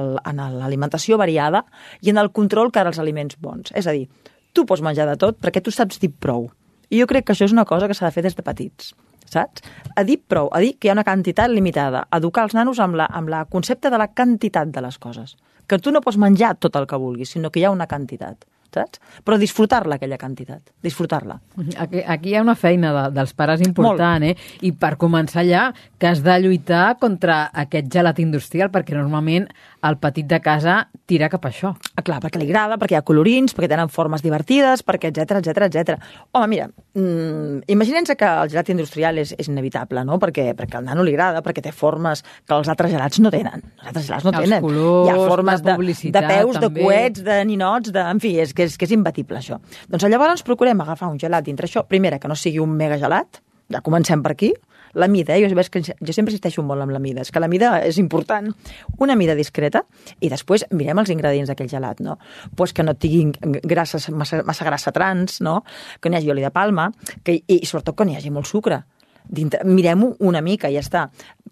l'alimentació 0.59 1.19
variada 1.21 1.63
i 2.03 2.11
en 2.11 2.19
el 2.19 2.33
control 2.35 2.73
que 2.73 2.83
als 2.83 2.99
aliments 2.99 3.37
bons. 3.39 3.71
És 3.79 3.87
a 3.87 3.95
dir, 3.95 4.09
tu 4.51 4.65
pots 4.67 4.83
menjar 4.83 5.07
de 5.07 5.15
tot 5.19 5.39
perquè 5.39 5.63
tu 5.63 5.71
saps 5.71 6.01
dir 6.01 6.11
prou. 6.11 6.49
I 6.89 6.99
jo 6.99 7.07
crec 7.07 7.29
que 7.29 7.37
això 7.37 7.47
és 7.47 7.55
una 7.55 7.69
cosa 7.69 7.87
que 7.87 7.95
s'ha 7.95 8.09
de 8.09 8.15
fer 8.17 8.25
des 8.25 8.35
de 8.35 8.43
petits 8.43 8.91
saps? 9.29 9.61
A 9.93 10.01
dir 10.03 10.17
prou, 10.25 10.49
a 10.49 10.57
dir 10.57 10.73
que 10.79 10.87
hi 10.87 10.89
ha 10.89 10.95
una 10.95 11.05
quantitat 11.05 11.51
limitada, 11.53 12.07
educar 12.17 12.47
els 12.47 12.55
nanos 12.57 12.79
amb 12.81 12.97
la, 12.97 13.05
amb 13.05 13.29
la 13.29 13.43
concepte 13.45 13.91
de 13.93 13.99
la 14.01 14.09
quantitat 14.09 14.71
de 14.73 14.81
les 14.81 14.97
coses 14.97 15.35
que 15.69 15.77
tu 15.79 15.93
no 15.93 16.01
pots 16.01 16.17
menjar 16.17 16.55
tot 16.57 16.75
el 16.79 16.87
que 16.89 16.97
vulguis, 16.97 17.35
sinó 17.35 17.51
que 17.53 17.61
hi 17.61 17.67
ha 17.69 17.75
una 17.75 17.87
quantitat 17.87 18.47
saps? 18.73 18.99
Però 19.25 19.37
disfrutar-la, 19.39 19.97
aquella 19.97 20.17
quantitat, 20.19 20.61
disfrutar-la. 20.85 21.39
Aquí, 21.81 22.03
aquí 22.05 22.33
hi 22.33 22.35
ha 22.37 22.43
una 22.45 22.55
feina 22.59 22.91
de, 22.95 23.03
dels 23.17 23.33
pares 23.37 23.63
important, 23.65 24.25
Molt. 24.25 24.37
eh? 24.37 24.59
I 24.67 24.73
per 24.77 24.95
començar 25.01 25.45
ja, 25.47 25.69
que 25.99 26.09
has 26.09 26.23
de 26.25 26.37
lluitar 26.43 26.97
contra 27.01 27.41
aquest 27.65 27.89
gelat 27.93 28.21
industrial, 28.23 28.71
perquè 28.73 28.97
normalment 28.97 29.49
el 29.83 29.97
petit 29.97 30.27
de 30.27 30.39
casa 30.43 30.89
tira 31.09 31.29
cap 31.31 31.45
a 31.45 31.49
això. 31.49 31.71
Ah, 31.95 32.03
clar, 32.05 32.19
perquè 32.23 32.39
li 32.41 32.47
agrada, 32.49 32.77
perquè 32.79 32.97
hi 32.97 32.99
ha 32.99 33.05
colorins, 33.05 33.55
perquè 33.55 33.69
tenen 33.71 33.89
formes 33.93 34.23
divertides, 34.25 34.83
perquè 34.85 35.09
etc 35.11 35.39
etc 35.39 35.65
etc. 35.67 35.97
Home, 36.35 36.49
mira, 36.51 36.67
mmm, 36.69 37.63
imaginem 37.71 38.07
que 38.09 38.27
el 38.27 38.51
gelat 38.51 38.69
industrial 38.73 39.17
és, 39.21 39.33
és 39.37 39.49
inevitable, 39.49 40.03
no? 40.05 40.19
Perquè, 40.21 40.51
perquè 40.57 40.79
al 40.79 40.87
nano 40.87 41.05
li 41.05 41.15
agrada, 41.15 41.43
perquè 41.45 41.63
té 41.65 41.73
formes 41.75 42.23
que 42.45 42.55
els 42.57 42.69
altres 42.71 42.93
gelats 42.93 43.21
no 43.23 43.31
tenen. 43.33 43.63
Els 43.79 43.91
altres 43.91 44.07
gelats 44.09 44.27
no 44.27 44.33
els 44.33 44.45
tenen. 44.45 44.63
Colors, 44.65 45.07
hi 45.07 45.13
ha 45.13 45.19
formes 45.33 45.65
de, 45.65 45.77
de 45.77 46.25
peus, 46.27 46.59
també. 46.59 46.81
de 46.81 46.85
coets, 46.85 47.25
de 47.25 47.41
ninots, 47.49 47.93
de... 47.95 48.05
en 48.15 48.23
fi, 48.23 48.35
és 48.43 48.53
que 48.53 48.67
és, 48.67 48.77
que 48.77 48.89
és 48.89 48.95
imbatible 48.95 49.39
això. 49.39 49.59
Doncs 49.89 50.07
llavors 50.09 50.43
procurem 50.47 50.81
agafar 50.81 51.11
un 51.11 51.19
gelat 51.21 51.45
dintre 51.47 51.69
això, 51.69 51.85
primera, 51.87 52.19
que 52.19 52.31
no 52.31 52.37
sigui 52.37 52.59
un 52.63 52.75
mega 52.75 52.99
gelat, 53.01 53.41
ja 53.69 53.83
comencem 53.85 54.23
per 54.25 54.33
aquí, 54.35 54.53
la 54.93 55.07
mida, 55.07 55.35
eh? 55.35 55.43
jo, 55.43 55.55
veig 55.55 55.69
que 55.71 55.81
jo 55.83 56.13
sempre 56.15 56.33
insisteixo 56.33 56.63
molt 56.65 56.83
amb 56.85 56.93
la 56.93 57.01
mida, 57.01 57.21
és 57.25 57.31
que 57.31 57.41
la 57.41 57.49
mida 57.51 57.77
és 57.85 57.99
important, 58.01 58.51
una 58.99 59.15
mida 59.19 59.35
discreta, 59.37 59.83
i 60.19 60.29
després 60.31 60.65
mirem 60.75 61.01
els 61.01 61.11
ingredients 61.13 61.51
d'aquell 61.51 61.71
gelat, 61.71 62.03
no? 62.05 62.17
Pues 62.55 62.73
que 62.73 62.85
no 62.85 62.95
tinguin 62.95 63.33
grasses, 63.63 64.09
massa, 64.09 64.43
massa 64.47 64.67
grassa 64.67 64.93
trans, 64.95 65.41
no? 65.45 65.61
que 65.99 66.09
n'hi 66.09 66.19
hagi 66.19 66.31
oli 66.31 66.45
de 66.45 66.53
palma, 66.53 66.89
que, 67.23 67.39
i, 67.39 67.59
i 67.61 67.67
sobretot 67.67 67.97
que 67.97 68.07
n'hi 68.07 68.17
hagi 68.19 68.33
molt 68.33 68.49
sucre. 68.49 68.81
Mirem-ho 69.29 70.15
una 70.25 70.41
mica 70.41 70.71
i 70.71 70.77
ja 70.77 70.81
està. 70.81 71.03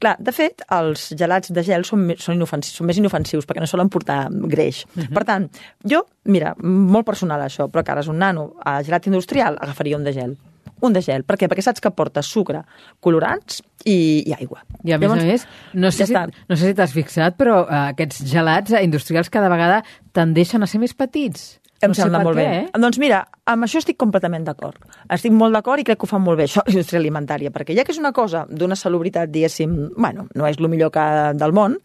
Clar, 0.01 0.15
de 0.17 0.33
fet, 0.33 0.63
els 0.73 1.11
gelats 1.17 1.51
de 1.53 1.61
gel 1.65 1.85
són, 1.85 2.07
són, 2.17 2.37
inofensius, 2.39 2.79
són 2.79 2.89
més 2.89 2.97
inofensius 2.97 3.45
perquè 3.45 3.61
no 3.61 3.69
solen 3.69 3.91
portar 3.93 4.23
greix. 4.49 4.85
Uh 4.95 5.03
-huh. 5.03 5.13
Per 5.13 5.23
tant, 5.25 5.49
jo, 5.85 6.05
mira, 6.25 6.55
molt 6.57 7.05
personal 7.05 7.41
això, 7.41 7.69
però 7.69 7.83
que 7.83 7.91
ara 7.91 8.01
és 8.01 8.07
un 8.07 8.17
nano 8.17 8.53
a 8.65 8.81
gelat 8.83 9.07
industrial, 9.07 9.57
agafaria 9.61 9.97
un 9.97 10.03
de 10.03 10.13
gel 10.13 10.37
un 10.81 10.95
de 10.95 11.03
gel. 11.05 11.25
Per 11.27 11.37
què? 11.39 11.49
Perquè 11.49 11.65
saps 11.65 11.83
que 11.83 11.91
porta 11.95 12.23
sucre, 12.25 12.63
colorants 13.03 13.61
i, 13.85 14.23
i 14.27 14.35
aigua. 14.37 14.63
I 14.83 14.93
a 14.93 14.97
Llavors, 14.97 15.23
més 15.23 15.23
a 15.23 15.31
més, 15.31 15.45
no 15.73 15.91
sé, 15.91 16.05
ja 16.05 16.25
si, 16.27 16.41
no 16.49 16.57
sé 16.57 16.71
si 16.71 16.77
t'has 16.77 16.95
fixat, 16.95 17.37
però 17.39 17.61
uh, 17.65 17.77
aquests 17.93 18.25
gelats 18.29 18.75
industrials 18.81 19.31
cada 19.33 19.51
vegada 19.53 19.81
tendeixen 20.17 20.63
a 20.63 20.69
ser 20.69 20.81
més 20.83 20.95
petits. 20.97 21.55
Em 21.77 21.91
no 21.93 21.97
sembla 21.97 22.23
molt 22.25 22.39
què, 22.39 22.43
bé. 22.43 22.61
Eh? 22.63 22.79
Doncs 22.81 22.97
mira, 23.01 23.21
amb 23.49 23.67
això 23.67 23.77
estic 23.81 23.99
completament 24.01 24.47
d'acord. 24.47 24.81
Estic 25.13 25.33
molt 25.35 25.53
d'acord 25.53 25.81
i 25.81 25.85
crec 25.85 25.99
que 26.01 26.07
ho 26.07 26.09
fan 26.09 26.23
molt 26.25 26.39
bé, 26.39 26.47
això, 26.49 26.63
indústria 26.73 27.01
alimentària, 27.01 27.53
perquè 27.53 27.77
ja 27.77 27.85
que 27.85 27.93
és 27.93 28.01
una 28.01 28.13
cosa 28.17 28.45
d'una 28.49 28.77
salubritat, 28.79 29.29
diguéssim, 29.33 29.75
bueno, 29.95 30.25
no 30.33 30.49
és 30.49 30.57
el 30.57 30.71
millor 30.73 30.93
que 30.95 31.05
del 31.37 31.53
món, 31.53 31.77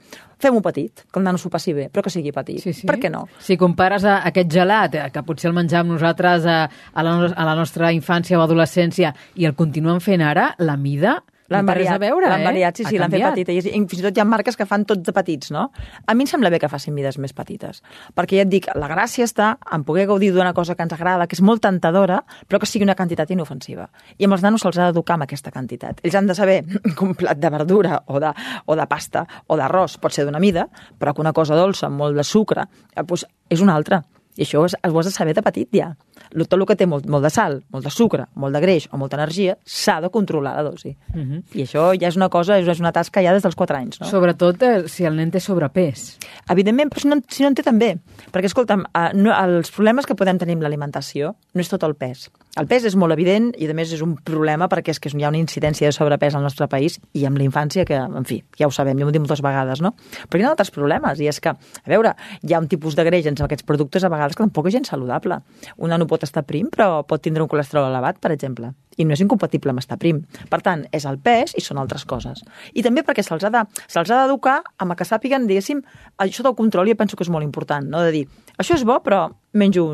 fem-ho 0.42 0.62
petit, 0.64 1.04
que 1.06 1.20
el 1.20 1.26
nano 1.26 1.40
s'ho 1.40 1.50
passi 1.52 1.75
bé, 1.76 1.88
però 1.92 2.04
que 2.04 2.12
sigui 2.12 2.32
petit. 2.34 2.61
Sí, 2.62 2.75
sí. 2.76 2.87
Per 2.88 2.99
què 3.00 3.11
no? 3.12 3.25
Si 3.42 3.56
compares 3.61 4.04
a 4.04 4.20
aquest 4.28 4.50
gelat, 4.52 4.96
eh, 4.99 5.08
que 5.14 5.25
potser 5.26 5.50
el 5.50 5.56
menjàvem 5.58 5.94
nosaltres 5.94 6.49
a, 6.49 6.58
a, 6.66 7.06
la, 7.06 7.18
a 7.30 7.49
la 7.49 7.58
nostra 7.58 7.92
infància 7.94 8.40
o 8.40 8.44
adolescència 8.44 9.14
i 9.38 9.46
el 9.49 9.56
continuem 9.58 10.02
fent 10.02 10.25
ara, 10.26 10.52
la 10.58 10.76
mida 10.76 11.20
L'han 11.52 11.68
variat, 11.68 11.97
a 11.97 12.02
veure, 12.02 12.28
l'han 12.30 12.42
eh? 12.42 12.49
variat, 12.49 12.78
sí, 12.78 12.87
sí, 12.88 12.99
l'han 13.00 13.12
fet 13.12 13.25
petita. 13.28 13.54
I 13.54 13.62
fins 13.62 14.00
i 14.00 14.04
tot 14.06 14.16
hi 14.16 14.23
ha 14.23 14.26
marques 14.28 14.59
que 14.59 14.66
fan 14.68 14.87
tots 14.88 15.04
de 15.06 15.14
petits, 15.14 15.52
no? 15.54 15.68
A 16.06 16.16
mi 16.16 16.26
em 16.26 16.30
sembla 16.30 16.50
bé 16.52 16.61
que 16.62 16.71
facin 16.73 16.94
mides 16.97 17.18
més 17.23 17.35
petites, 17.37 17.82
perquè 18.16 18.40
ja 18.40 18.47
et 18.47 18.52
dic, 18.52 18.68
la 18.78 18.88
gràcia 18.90 19.26
està 19.28 19.54
en 19.73 19.85
poder 19.88 20.06
gaudir 20.11 20.32
d'una 20.35 20.54
cosa 20.56 20.76
que 20.78 20.87
ens 20.87 20.94
agrada, 20.97 21.28
que 21.28 21.38
és 21.38 21.44
molt 21.44 21.62
tentadora, 21.64 22.23
però 22.49 22.62
que 22.62 22.68
sigui 22.71 22.87
una 22.88 22.97
quantitat 22.99 23.30
inofensiva. 23.35 23.88
I 24.18 24.28
amb 24.28 24.38
els 24.38 24.47
nanos 24.47 24.64
se'ls 24.64 24.80
ha 24.80 24.90
d'educar 24.90 25.18
amb 25.18 25.28
aquesta 25.28 25.52
quantitat. 25.54 26.02
Ells 26.02 26.18
han 26.18 26.30
de 26.30 26.38
saber 26.38 26.62
que 26.97 27.04
un 27.04 27.14
plat 27.18 27.38
de 27.38 27.52
verdura 27.52 28.02
o 28.06 28.23
de, 28.23 28.32
o 28.66 28.78
de 28.78 28.88
pasta 28.90 29.26
o 29.47 29.59
d'arròs 29.61 29.99
pot 30.02 30.14
ser 30.14 30.26
d'una 30.28 30.42
mida, 30.42 30.66
però 30.99 31.14
que 31.14 31.25
una 31.25 31.35
cosa 31.37 31.59
dolça 31.59 31.88
amb 31.88 32.00
molt 32.02 32.18
de 32.18 32.26
sucre 32.26 32.66
eh, 32.66 33.02
doncs 33.02 33.26
és 33.52 33.61
una 33.61 33.76
altra. 33.76 34.02
I 34.37 34.45
això 34.47 34.62
ho 34.62 34.65
has 34.99 35.07
de 35.07 35.12
saber 35.12 35.35
de 35.35 35.43
petit 35.43 35.69
ja 35.77 35.95
tot 36.33 36.55
el 36.57 36.65
que 36.65 36.77
té 36.79 36.87
molt, 36.89 37.05
molt 37.11 37.25
de 37.27 37.31
sal, 37.31 37.59
molt 37.75 37.85
de 37.85 37.91
sucre, 37.93 38.25
molt 38.41 38.55
de 38.57 38.61
greix 38.62 38.87
o 38.93 38.97
molta 38.97 39.19
energia, 39.19 39.57
s'ha 39.69 39.99
de 40.01 40.09
controlar 40.11 40.55
la 40.57 40.62
dosi. 40.62 40.97
Uh 41.15 41.19
Mhm. 41.19 41.33
-huh. 41.33 41.43
I 41.59 41.62
això 41.65 41.93
ja 42.01 42.09
és 42.09 42.17
una 42.17 42.29
cosa, 42.29 42.59
és 42.59 42.81
una 42.81 42.93
tasca 42.93 43.21
ja 43.23 43.33
des 43.33 43.43
dels 43.43 43.55
4 43.55 43.77
anys. 43.77 44.01
No? 44.01 44.07
Sobretot 44.07 44.62
eh, 44.62 44.89
si 44.89 45.05
el 45.05 45.15
nen 45.17 45.31
té 45.31 45.41
sobrepès. 45.41 46.19
Evidentment, 46.49 46.91
però 46.91 47.01
si 47.01 47.09
no, 47.09 47.17
si 47.29 47.43
no 47.43 47.49
en 47.49 47.55
té 47.55 47.62
també. 47.62 47.99
Perquè, 48.33 48.45
escolta'm, 48.47 48.85
eh, 48.95 49.11
no, 49.15 49.33
els 49.45 49.71
problemes 49.71 50.07
que 50.07 50.15
podem 50.15 50.39
tenir 50.39 50.55
amb 50.55 50.62
l'alimentació 50.62 51.35
no 51.55 51.61
és 51.61 51.69
tot 51.69 51.83
el 51.83 51.95
pes. 51.95 52.31
El 52.57 52.67
pes 52.67 52.85
és 52.85 52.95
molt 52.97 53.12
evident 53.12 53.55
i, 53.57 53.67
a 53.67 53.73
més, 53.75 53.93
és 53.93 54.03
un 54.03 54.17
problema 54.17 54.69
perquè 54.69 54.91
és 54.91 55.01
que 55.01 55.09
hi 55.09 55.25
ha 55.25 55.29
una 55.29 55.39
incidència 55.39 55.87
de 55.89 55.93
sobrepès 55.93 56.35
al 56.35 56.43
nostre 56.43 56.69
país 56.69 57.01
i 57.15 57.25
amb 57.25 57.39
la 57.39 57.45
infància 57.45 57.85
que, 57.85 57.95
en 57.95 58.25
fi, 58.25 58.43
ja 58.59 58.67
ho 58.67 58.71
sabem, 58.71 58.99
ja 58.99 59.05
ho 59.05 59.09
hem 59.09 59.12
dit 59.12 59.21
moltes 59.21 59.41
vegades, 59.41 59.81
no? 59.81 59.95
Però 60.29 60.39
hi 60.39 60.45
ha 60.45 60.51
altres 60.51 60.71
problemes 60.71 61.19
i 61.21 61.29
és 61.29 61.41
que, 61.41 61.49
a 61.49 61.59
veure, 61.89 62.15
hi 62.43 62.53
ha 62.53 62.59
un 62.59 62.69
tipus 62.69 62.95
de 62.95 63.05
greix 63.05 63.27
en 63.27 63.35
aquests 63.41 63.65
productes 63.65 64.05
a 64.05 64.09
vegades 64.09 64.22
que 64.31 64.45
tampoc 64.45 64.69
és 64.71 64.76
gens 64.76 64.88
saludable. 64.88 65.41
Un 65.76 65.91
nano 65.91 66.07
pot 66.07 66.23
estar 66.23 66.45
prim, 66.47 66.71
però 66.71 67.02
pot 67.09 67.23
tindre 67.23 67.43
un 67.43 67.50
colesterol 67.50 67.88
elevat, 67.91 68.21
per 68.23 68.31
exemple. 68.33 68.73
I 68.97 69.07
no 69.09 69.17
és 69.17 69.23
incompatible 69.25 69.73
amb 69.73 69.81
estar 69.81 69.99
prim. 69.99 70.21
Per 70.50 70.61
tant, 70.62 70.85
és 70.93 71.07
el 71.09 71.19
pes 71.19 71.57
i 71.57 71.64
són 71.64 71.81
altres 71.81 72.05
coses. 72.05 72.45
I 72.76 72.85
també 72.85 73.02
perquè 73.02 73.25
se'ls 73.25 73.45
ha 73.49 73.50
d'educar 73.50 74.59
de, 74.62 74.75
amb 74.85 74.97
que 74.97 75.07
sàpiguen, 75.09 75.49
diguéssim, 75.49 75.83
això 76.23 76.45
del 76.47 76.55
control 76.55 76.91
jo 76.93 76.97
penso 77.00 77.17
que 77.17 77.25
és 77.25 77.33
molt 77.33 77.45
important, 77.45 77.88
no? 77.88 78.02
De 78.05 78.12
dir, 78.12 78.26
això 78.62 78.78
és 78.78 78.85
bo, 78.88 78.99
però 79.04 79.26
menjo... 79.52 79.85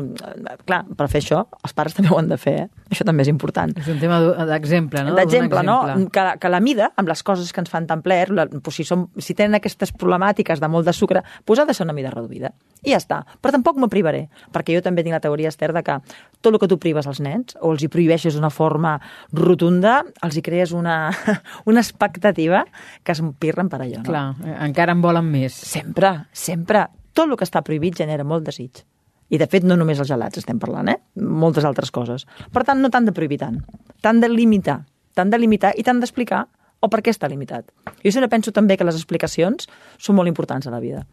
Clar, 0.65 0.79
per 0.97 1.07
fer 1.11 1.19
això, 1.21 1.41
els 1.65 1.73
pares 1.75 1.95
també 1.95 2.11
ho 2.13 2.17
han 2.19 2.29
de 2.31 2.37
fer, 2.39 2.55
eh? 2.63 2.85
Això 2.93 3.05
també 3.07 3.25
és 3.25 3.31
important. 3.31 3.73
És 3.79 3.89
un 3.91 3.99
tema 4.01 4.19
d'exemple, 4.47 5.03
no? 5.07 5.15
D'exemple, 5.17 5.63
no? 5.67 5.77
Que, 6.13 6.25
que 6.39 6.51
la 6.51 6.61
mida, 6.63 6.91
amb 6.99 7.11
les 7.11 7.23
coses 7.27 7.51
que 7.53 7.61
ens 7.63 7.71
fan 7.71 7.87
tan 7.89 8.03
plaer, 8.05 8.31
la, 8.35 8.47
pues 8.47 8.79
si, 8.79 8.85
som, 8.87 9.07
si 9.19 9.35
tenen 9.37 9.59
aquestes 9.59 9.91
problemàtiques 9.95 10.61
de 10.63 10.69
molt 10.71 10.87
de 10.87 10.95
sucre, 10.95 11.23
pues 11.45 11.59
ha 11.59 11.67
de 11.67 11.75
ser 11.75 11.87
una 11.87 11.95
mida 11.97 12.11
reduïda. 12.13 12.53
I 12.85 12.93
ja 12.93 13.01
està. 13.01 13.19
Però 13.41 13.53
tampoc 13.55 13.79
m'ho 13.79 13.89
privaré, 13.91 14.27
perquè 14.55 14.77
jo 14.77 14.83
també 14.85 15.03
tinc 15.03 15.17
la 15.17 15.23
teoria, 15.23 15.51
Esther, 15.51 15.73
de 15.75 15.83
que 15.83 15.97
tot 16.39 16.53
el 16.53 16.59
que 16.61 16.69
tu 16.71 16.79
prives 16.79 17.09
als 17.09 17.19
nens, 17.23 17.57
o 17.59 17.73
els 17.73 17.83
hi 17.83 17.91
prohibeixes 17.91 18.37
d'una 18.37 18.51
forma 18.53 18.95
rotunda, 19.35 19.99
els 20.23 20.39
hi 20.39 20.45
crees 20.45 20.71
una, 20.71 21.09
una 21.69 21.83
expectativa 21.83 22.63
que 23.03 23.17
es 23.17 23.23
pirren 23.39 23.67
per 23.71 23.83
allò. 23.83 23.99
No? 23.99 24.07
Clar, 24.07 24.25
eh, 24.45 24.55
encara 24.69 24.95
en 24.95 25.03
volen 25.03 25.27
més. 25.27 25.59
Sempre, 25.67 26.15
sempre. 26.31 26.87
Tot 27.19 27.27
el 27.27 27.35
que 27.35 27.43
està 27.43 27.59
prohibit 27.67 27.97
genera 27.99 28.23
molt 28.23 28.45
desig. 28.47 28.79
I, 29.27 29.37
de 29.41 29.45
fet, 29.51 29.65
no 29.67 29.75
només 29.75 29.99
els 29.99 30.07
gelats 30.07 30.39
estem 30.39 30.59
parlant, 30.61 30.87
eh? 30.87 30.95
Moltes 31.19 31.65
altres 31.67 31.91
coses. 31.91 32.23
Per 32.55 32.63
tant, 32.63 32.79
no 32.79 32.87
t'han 32.93 33.09
de 33.09 33.13
prohibir 33.17 33.41
tant. 33.41 33.57
T'han 33.99 34.21
de 34.23 34.29
limitar. 34.31 34.77
T'han 35.19 35.33
de 35.33 35.39
limitar 35.41 35.73
i 35.75 35.83
t'han 35.83 35.99
d'explicar 35.99 36.45
o 36.79 36.87
per 36.87 37.01
què 37.03 37.11
està 37.11 37.27
limitat. 37.27 37.67
Jo 38.05 38.13
sempre 38.15 38.31
penso 38.31 38.55
també 38.55 38.79
que 38.79 38.87
les 38.87 38.95
explicacions 38.95 39.67
són 39.99 40.15
molt 40.15 40.31
importants 40.31 40.71
a 40.71 40.73
la 40.73 40.79
vida. 40.79 41.03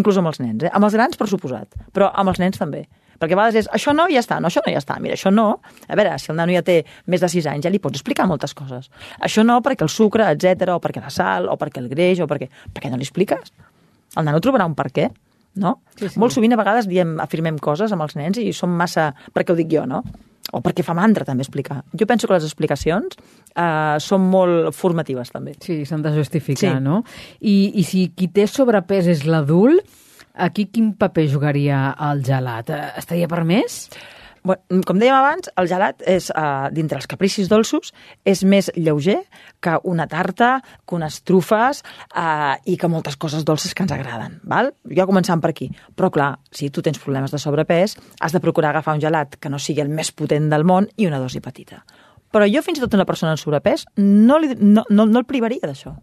Inclús 0.00 0.16
amb 0.16 0.32
els 0.32 0.40
nens, 0.40 0.64
eh? 0.64 0.72
Amb 0.72 0.88
els 0.88 0.96
grans, 0.96 1.20
per 1.20 1.28
suposat, 1.28 1.76
però 1.92 2.08
amb 2.08 2.32
els 2.32 2.40
nens 2.40 2.56
també. 2.56 2.86
Perquè 3.20 3.36
a 3.36 3.42
vegades 3.42 3.60
és, 3.60 3.70
això 3.76 3.92
no, 3.92 4.08
ja 4.08 4.24
està, 4.24 4.40
no, 4.40 4.48
això 4.48 4.64
no, 4.64 4.72
ja 4.72 4.80
està. 4.80 4.96
Mira, 5.04 5.20
això 5.20 5.28
no. 5.28 5.48
A 5.92 5.96
veure, 6.00 6.16
si 6.16 6.32
el 6.32 6.40
nano 6.40 6.56
ja 6.56 6.64
té 6.64 6.80
més 7.04 7.20
de 7.20 7.28
6 7.28 7.52
anys, 7.52 7.68
ja 7.68 7.74
li 7.74 7.84
pots 7.84 8.00
explicar 8.00 8.24
moltes 8.30 8.56
coses. 8.56 8.88
Això 9.20 9.44
no 9.44 9.60
perquè 9.60 9.84
el 9.84 9.92
sucre, 9.92 10.32
etc 10.32 10.78
o 10.78 10.80
perquè 10.80 11.04
la 11.04 11.12
sal, 11.12 11.52
o 11.52 11.60
perquè 11.60 11.84
el 11.84 11.92
greix, 11.92 12.24
o 12.24 12.30
perquè... 12.30 12.48
Per 12.48 12.80
què 12.80 12.88
no 12.88 12.96
li 12.96 13.04
expliques? 13.04 13.52
El 14.16 14.24
nano 14.24 14.40
trobarà 14.40 14.64
un 14.64 14.78
per 14.78 14.88
què 14.88 15.12
no? 15.56 15.80
Sí, 15.96 16.08
sí. 16.08 16.18
Molt 16.20 16.34
sovint 16.34 16.54
a 16.54 16.58
vegades 16.60 16.88
diem, 16.90 17.16
afirmem 17.22 17.58
coses 17.62 17.92
amb 17.92 18.06
els 18.06 18.16
nens 18.18 18.40
i 18.42 18.50
són 18.56 18.74
massa 18.76 19.10
perquè 19.34 19.54
ho 19.54 19.58
dic 19.58 19.70
jo, 19.72 19.86
no? 19.88 20.02
O 20.56 20.62
perquè 20.64 20.82
fa 20.82 20.96
mandra 20.98 21.24
també 21.26 21.44
explicar. 21.44 21.80
Jo 21.94 22.06
penso 22.10 22.26
que 22.26 22.34
les 22.34 22.46
explicacions 22.46 23.18
eh, 23.18 23.96
són 24.02 24.24
molt 24.32 24.74
formatives 24.74 25.30
també. 25.30 25.54
Sí, 25.62 25.82
s'han 25.86 26.02
de 26.02 26.14
justificar, 26.16 26.78
sí. 26.78 26.84
no? 26.84 27.02
I, 27.40 27.56
I 27.78 27.84
si 27.86 28.08
qui 28.16 28.30
té 28.34 28.48
sobrepès 28.50 29.10
és 29.12 29.26
l'adult, 29.28 29.84
aquí 30.34 30.66
quin 30.72 30.94
paper 30.98 31.28
jugaria 31.30 31.90
el 32.10 32.24
gelat? 32.26 32.72
Eh, 32.74 32.88
estaria 32.98 33.30
per 33.30 33.44
més? 33.46 33.84
Bueno, 34.42 34.80
com 34.88 35.00
dèiem 35.00 35.12
abans, 35.12 35.50
el 35.60 35.68
gelat 35.68 36.00
és, 36.08 36.30
uh, 36.32 36.70
dintre 36.72 36.96
els 36.96 37.08
capricis 37.10 37.48
dolços, 37.50 37.92
és 38.24 38.40
més 38.44 38.70
lleuger 38.76 39.18
que 39.60 39.76
una 39.84 40.06
tarta, 40.08 40.62
que 40.88 40.96
unes 40.96 41.20
trufes 41.28 41.82
uh, 42.16 42.56
i 42.64 42.78
que 42.80 42.88
moltes 42.88 43.18
coses 43.20 43.44
dolces 43.44 43.74
que 43.76 43.84
ens 43.84 43.92
agraden. 43.92 44.38
Val? 44.48 44.72
Jo 44.88 45.06
començant 45.10 45.42
per 45.44 45.52
aquí. 45.52 45.68
Però 45.96 46.08
clar, 46.14 46.30
si 46.50 46.70
tu 46.70 46.80
tens 46.80 47.00
problemes 47.02 47.34
de 47.34 47.42
sobrepès, 47.42 47.98
has 48.20 48.32
de 48.32 48.40
procurar 48.40 48.72
agafar 48.72 48.96
un 48.96 49.04
gelat 49.04 49.36
que 49.36 49.52
no 49.52 49.60
sigui 49.60 49.84
el 49.84 49.92
més 49.92 50.12
potent 50.12 50.48
del 50.48 50.64
món 50.64 50.88
i 50.96 51.10
una 51.10 51.20
dosi 51.20 51.44
petita. 51.44 51.84
Però 52.30 52.46
jo, 52.46 52.62
fins 52.62 52.78
i 52.78 52.84
tot 52.84 52.94
una 52.94 53.08
persona 53.08 53.34
en 53.34 53.40
sobrepès, 53.42 53.84
no, 53.98 54.38
li, 54.38 54.54
no, 54.56 54.86
no, 54.88 55.04
no 55.04 55.20
el 55.20 55.28
privaria 55.28 55.66
d'això. 55.66 55.96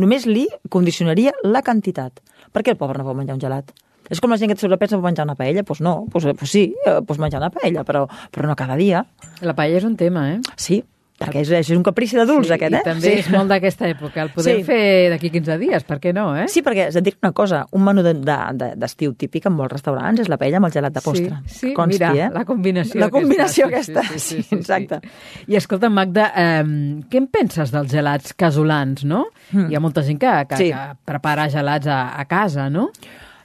Només 0.00 0.24
li 0.26 0.46
condicionaria 0.70 1.34
la 1.44 1.62
quantitat. 1.62 2.22
Per 2.54 2.62
què 2.62 2.72
el 2.72 2.78
pobre 2.80 2.98
no 2.98 3.06
pot 3.06 3.18
menjar 3.18 3.36
un 3.36 3.42
gelat? 3.42 3.74
És 4.10 4.20
com 4.20 4.32
la 4.32 4.38
gent 4.40 4.52
que 4.52 4.58
sobrepès 4.60 4.92
pot 4.96 5.04
menjar 5.04 5.28
una 5.28 5.36
paella? 5.38 5.62
Doncs 5.62 5.68
pues 5.68 5.84
no, 5.84 5.94
pues, 6.12 6.26
pues 6.38 6.50
sí, 6.50 6.66
pots 6.84 7.20
menjar 7.20 7.40
una 7.40 7.52
paella, 7.54 7.84
però, 7.84 8.06
però 8.30 8.50
no 8.50 8.56
cada 8.56 8.76
dia. 8.76 9.04
La 9.40 9.56
paella 9.56 9.80
és 9.80 9.86
un 9.88 9.96
tema, 10.00 10.28
eh? 10.34 10.40
Sí, 10.60 10.82
perquè 11.14 11.44
és, 11.44 11.50
és 11.54 11.70
un 11.76 11.84
caprici 11.86 12.18
d'adults, 12.18 12.48
sí, 12.48 12.54
aquest, 12.56 12.74
eh? 12.74 12.80
I 12.82 12.86
també 12.86 13.10
sí. 13.12 13.22
és 13.22 13.28
molt 13.32 13.50
d'aquesta 13.52 13.86
època. 13.86 14.24
El 14.24 14.32
podem 14.34 14.60
sí. 14.60 14.66
fer 14.66 15.10
d'aquí 15.12 15.30
15 15.32 15.56
dies, 15.62 15.86
per 15.86 16.00
què 16.02 16.12
no, 16.16 16.26
eh? 16.36 16.46
Sí, 16.50 16.62
perquè, 16.66 16.88
és 16.90 16.98
a 16.98 17.02
dir 17.04 17.14
una 17.22 17.30
cosa, 17.36 17.62
un 17.76 17.84
menú 17.86 18.02
d'estiu 18.04 18.58
de, 18.58 19.14
de, 19.14 19.18
típic 19.22 19.46
en 19.48 19.54
molts 19.56 19.76
restaurants 19.76 20.24
és 20.24 20.30
la 20.30 20.38
paella 20.40 20.58
amb 20.60 20.68
el 20.68 20.74
gelat 20.74 20.96
de 20.96 21.04
postre. 21.04 21.40
Sí, 21.46 21.58
sí 21.60 21.74
Consti, 21.76 22.00
mira, 22.02 22.12
eh? 22.26 22.30
la 22.34 22.44
combinació 22.48 23.00
La 23.00 23.10
combinació 23.14 23.68
aquesta, 23.70 24.02
aquesta. 24.02 24.18
Sí, 24.18 24.24
sí, 24.26 24.42
sí, 24.42 24.48
sí, 24.50 24.58
exacte. 24.58 25.00
Sí. 25.04 25.46
I 25.54 25.60
escolta, 25.60 25.90
Magda, 25.92 26.30
eh, 26.34 26.64
què 27.10 27.22
en 27.22 27.28
penses 27.32 27.74
dels 27.74 27.94
gelats 27.94 28.34
casolans, 28.38 29.06
no? 29.06 29.28
Mm. 29.52 29.70
Hi 29.70 29.78
ha 29.78 29.84
molta 29.84 30.02
gent 30.06 30.18
que, 30.20 30.34
que, 30.50 30.60
sí. 30.60 30.72
que 30.74 30.88
prepara 31.06 31.46
gelats 31.52 31.86
a, 31.86 32.00
a 32.18 32.26
casa, 32.30 32.66
no? 32.72 32.90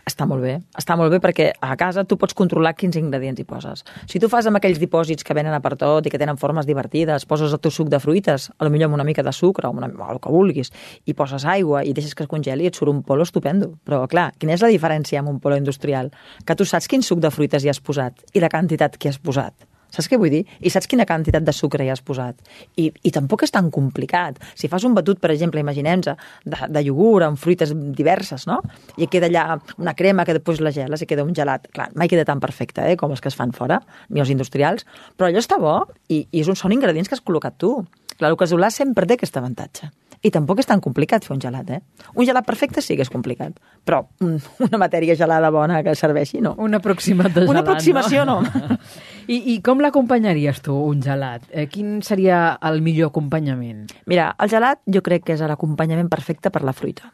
Està 0.10 0.26
molt 0.26 0.42
bé. 0.42 0.56
Està 0.80 0.96
molt 0.98 1.14
bé 1.14 1.20
perquè 1.22 1.52
a 1.62 1.76
casa 1.78 2.04
tu 2.10 2.18
pots 2.18 2.34
controlar 2.38 2.74
quins 2.78 2.98
ingredients 2.98 3.42
hi 3.42 3.46
poses. 3.46 3.84
Si 4.10 4.22
tu 4.22 4.30
fas 4.32 4.48
amb 4.50 4.58
aquells 4.58 4.82
dipòsits 4.82 5.26
que 5.28 5.36
venen 5.38 5.54
a 5.54 5.62
per 5.62 5.76
tot 5.78 6.08
i 6.08 6.14
que 6.14 6.22
tenen 6.22 6.40
formes 6.42 6.66
divertides, 6.70 7.28
poses 7.30 7.54
el 7.54 7.62
teu 7.62 7.74
suc 7.76 7.92
de 7.94 8.02
fruites, 8.02 8.50
a 8.58 8.66
lo 8.66 8.74
millor 8.74 8.90
amb 8.90 8.98
una 8.98 9.06
mica 9.06 9.26
de 9.26 9.34
sucre 9.36 9.70
o, 9.70 9.74
una, 9.78 9.92
o 9.94 10.12
el 10.16 10.22
que 10.24 10.34
vulguis, 10.34 10.74
i 11.06 11.14
poses 11.14 11.46
aigua 11.46 11.86
i 11.86 11.94
deixes 11.94 12.18
que 12.18 12.26
es 12.26 12.32
congeli 12.32 12.70
et 12.70 12.80
surt 12.80 12.90
un 12.94 13.04
polo 13.06 13.28
estupendo. 13.28 13.76
Però, 13.86 14.06
clar, 14.10 14.32
quina 14.42 14.58
és 14.58 14.66
la 14.66 14.74
diferència 14.74 15.22
amb 15.22 15.30
un 15.36 15.42
polo 15.44 15.62
industrial? 15.62 16.10
Que 16.46 16.58
tu 16.58 16.66
saps 16.66 16.90
quin 16.90 17.06
suc 17.06 17.22
de 17.22 17.34
fruites 17.34 17.66
hi 17.66 17.70
has 17.70 17.84
posat 17.84 18.26
i 18.34 18.42
la 18.42 18.50
quantitat 18.50 18.98
que 18.98 19.14
has 19.14 19.22
posat. 19.22 19.69
Saps 19.90 20.10
què 20.10 20.20
vull 20.22 20.32
dir? 20.34 20.44
I 20.62 20.72
saps 20.74 20.88
quina 20.90 21.06
quantitat 21.10 21.46
de 21.46 21.54
sucre 21.56 21.86
hi 21.86 21.90
has 21.90 22.02
posat? 22.06 22.38
I, 22.78 22.90
i 23.04 23.12
tampoc 23.16 23.44
és 23.48 23.54
tan 23.54 23.72
complicat. 23.74 24.38
Si 24.58 24.70
fas 24.72 24.86
un 24.86 24.96
batut, 24.98 25.20
per 25.22 25.32
exemple, 25.34 25.62
imaginem-nos, 25.64 26.20
de, 26.46 26.60
de 26.70 26.84
iogurt 26.86 27.26
amb 27.26 27.40
fruites 27.42 27.74
diverses, 27.98 28.46
no? 28.50 28.60
I 28.98 29.10
queda 29.12 29.30
allà 29.32 29.60
una 29.78 29.96
crema 29.98 30.26
que 30.26 30.38
després 30.38 30.62
la 30.62 30.74
geles 30.76 31.02
i 31.02 31.10
queda 31.10 31.26
un 31.26 31.34
gelat. 31.36 31.70
Clar, 31.74 31.90
mai 31.98 32.12
queda 32.12 32.28
tan 32.28 32.42
perfecte, 32.44 32.86
eh, 32.86 32.98
com 33.00 33.16
els 33.16 33.24
que 33.24 33.32
es 33.32 33.38
fan 33.40 33.56
fora, 33.56 33.82
ni 34.10 34.22
els 34.22 34.30
industrials, 34.34 34.86
però 35.18 35.30
allò 35.30 35.42
està 35.42 35.58
bo 35.62 35.80
i, 36.08 36.26
i 36.30 36.44
és 36.44 36.52
un, 36.52 36.60
són 36.60 36.76
ingredients 36.76 37.10
que 37.10 37.18
has 37.18 37.26
col·locat 37.26 37.58
tu. 37.58 37.74
Clar, 38.20 38.30
el 38.30 38.38
casolà 38.38 38.70
sempre 38.74 39.08
té 39.08 39.18
aquest 39.18 39.38
avantatge. 39.40 39.90
I 40.20 40.32
tampoc 40.36 40.60
és 40.60 40.68
tan 40.68 40.82
complicat 40.84 41.24
fer 41.24 41.32
un 41.32 41.40
gelat, 41.40 41.70
eh? 41.72 41.80
Un 42.12 42.28
gelat 42.28 42.44
perfecte 42.44 42.82
sí 42.84 42.98
que 43.00 43.06
és 43.06 43.12
complicat, 43.12 43.56
però 43.88 44.02
una 44.68 44.82
matèria 44.82 45.16
gelada 45.16 45.52
bona 45.56 45.80
que 45.86 45.96
serveixi, 45.96 46.42
no. 46.44 46.58
Un 46.60 46.76
aproximat 46.76 47.32
de 47.32 47.46
gelat, 47.46 47.54
Una 47.54 47.64
aproximació, 47.64 48.26
no. 48.28 48.42
no. 48.44 48.80
I, 49.30 49.38
I 49.54 49.56
com 49.62 49.82
l'acompanyaries 49.84 50.64
tu, 50.66 50.74
un 50.90 51.04
gelat? 51.06 51.46
Eh, 51.54 51.68
quin 51.70 52.00
seria 52.06 52.58
el 52.66 52.82
millor 52.82 53.12
acompanyament? 53.12 53.86
Mira, 54.10 54.32
el 54.42 54.50
gelat 54.50 54.82
jo 54.90 55.04
crec 55.06 55.28
que 55.28 55.36
és 55.38 55.44
l'acompanyament 55.46 56.10
perfecte 56.10 56.50
per 56.50 56.66
la 56.66 56.74
fruita 56.74 57.14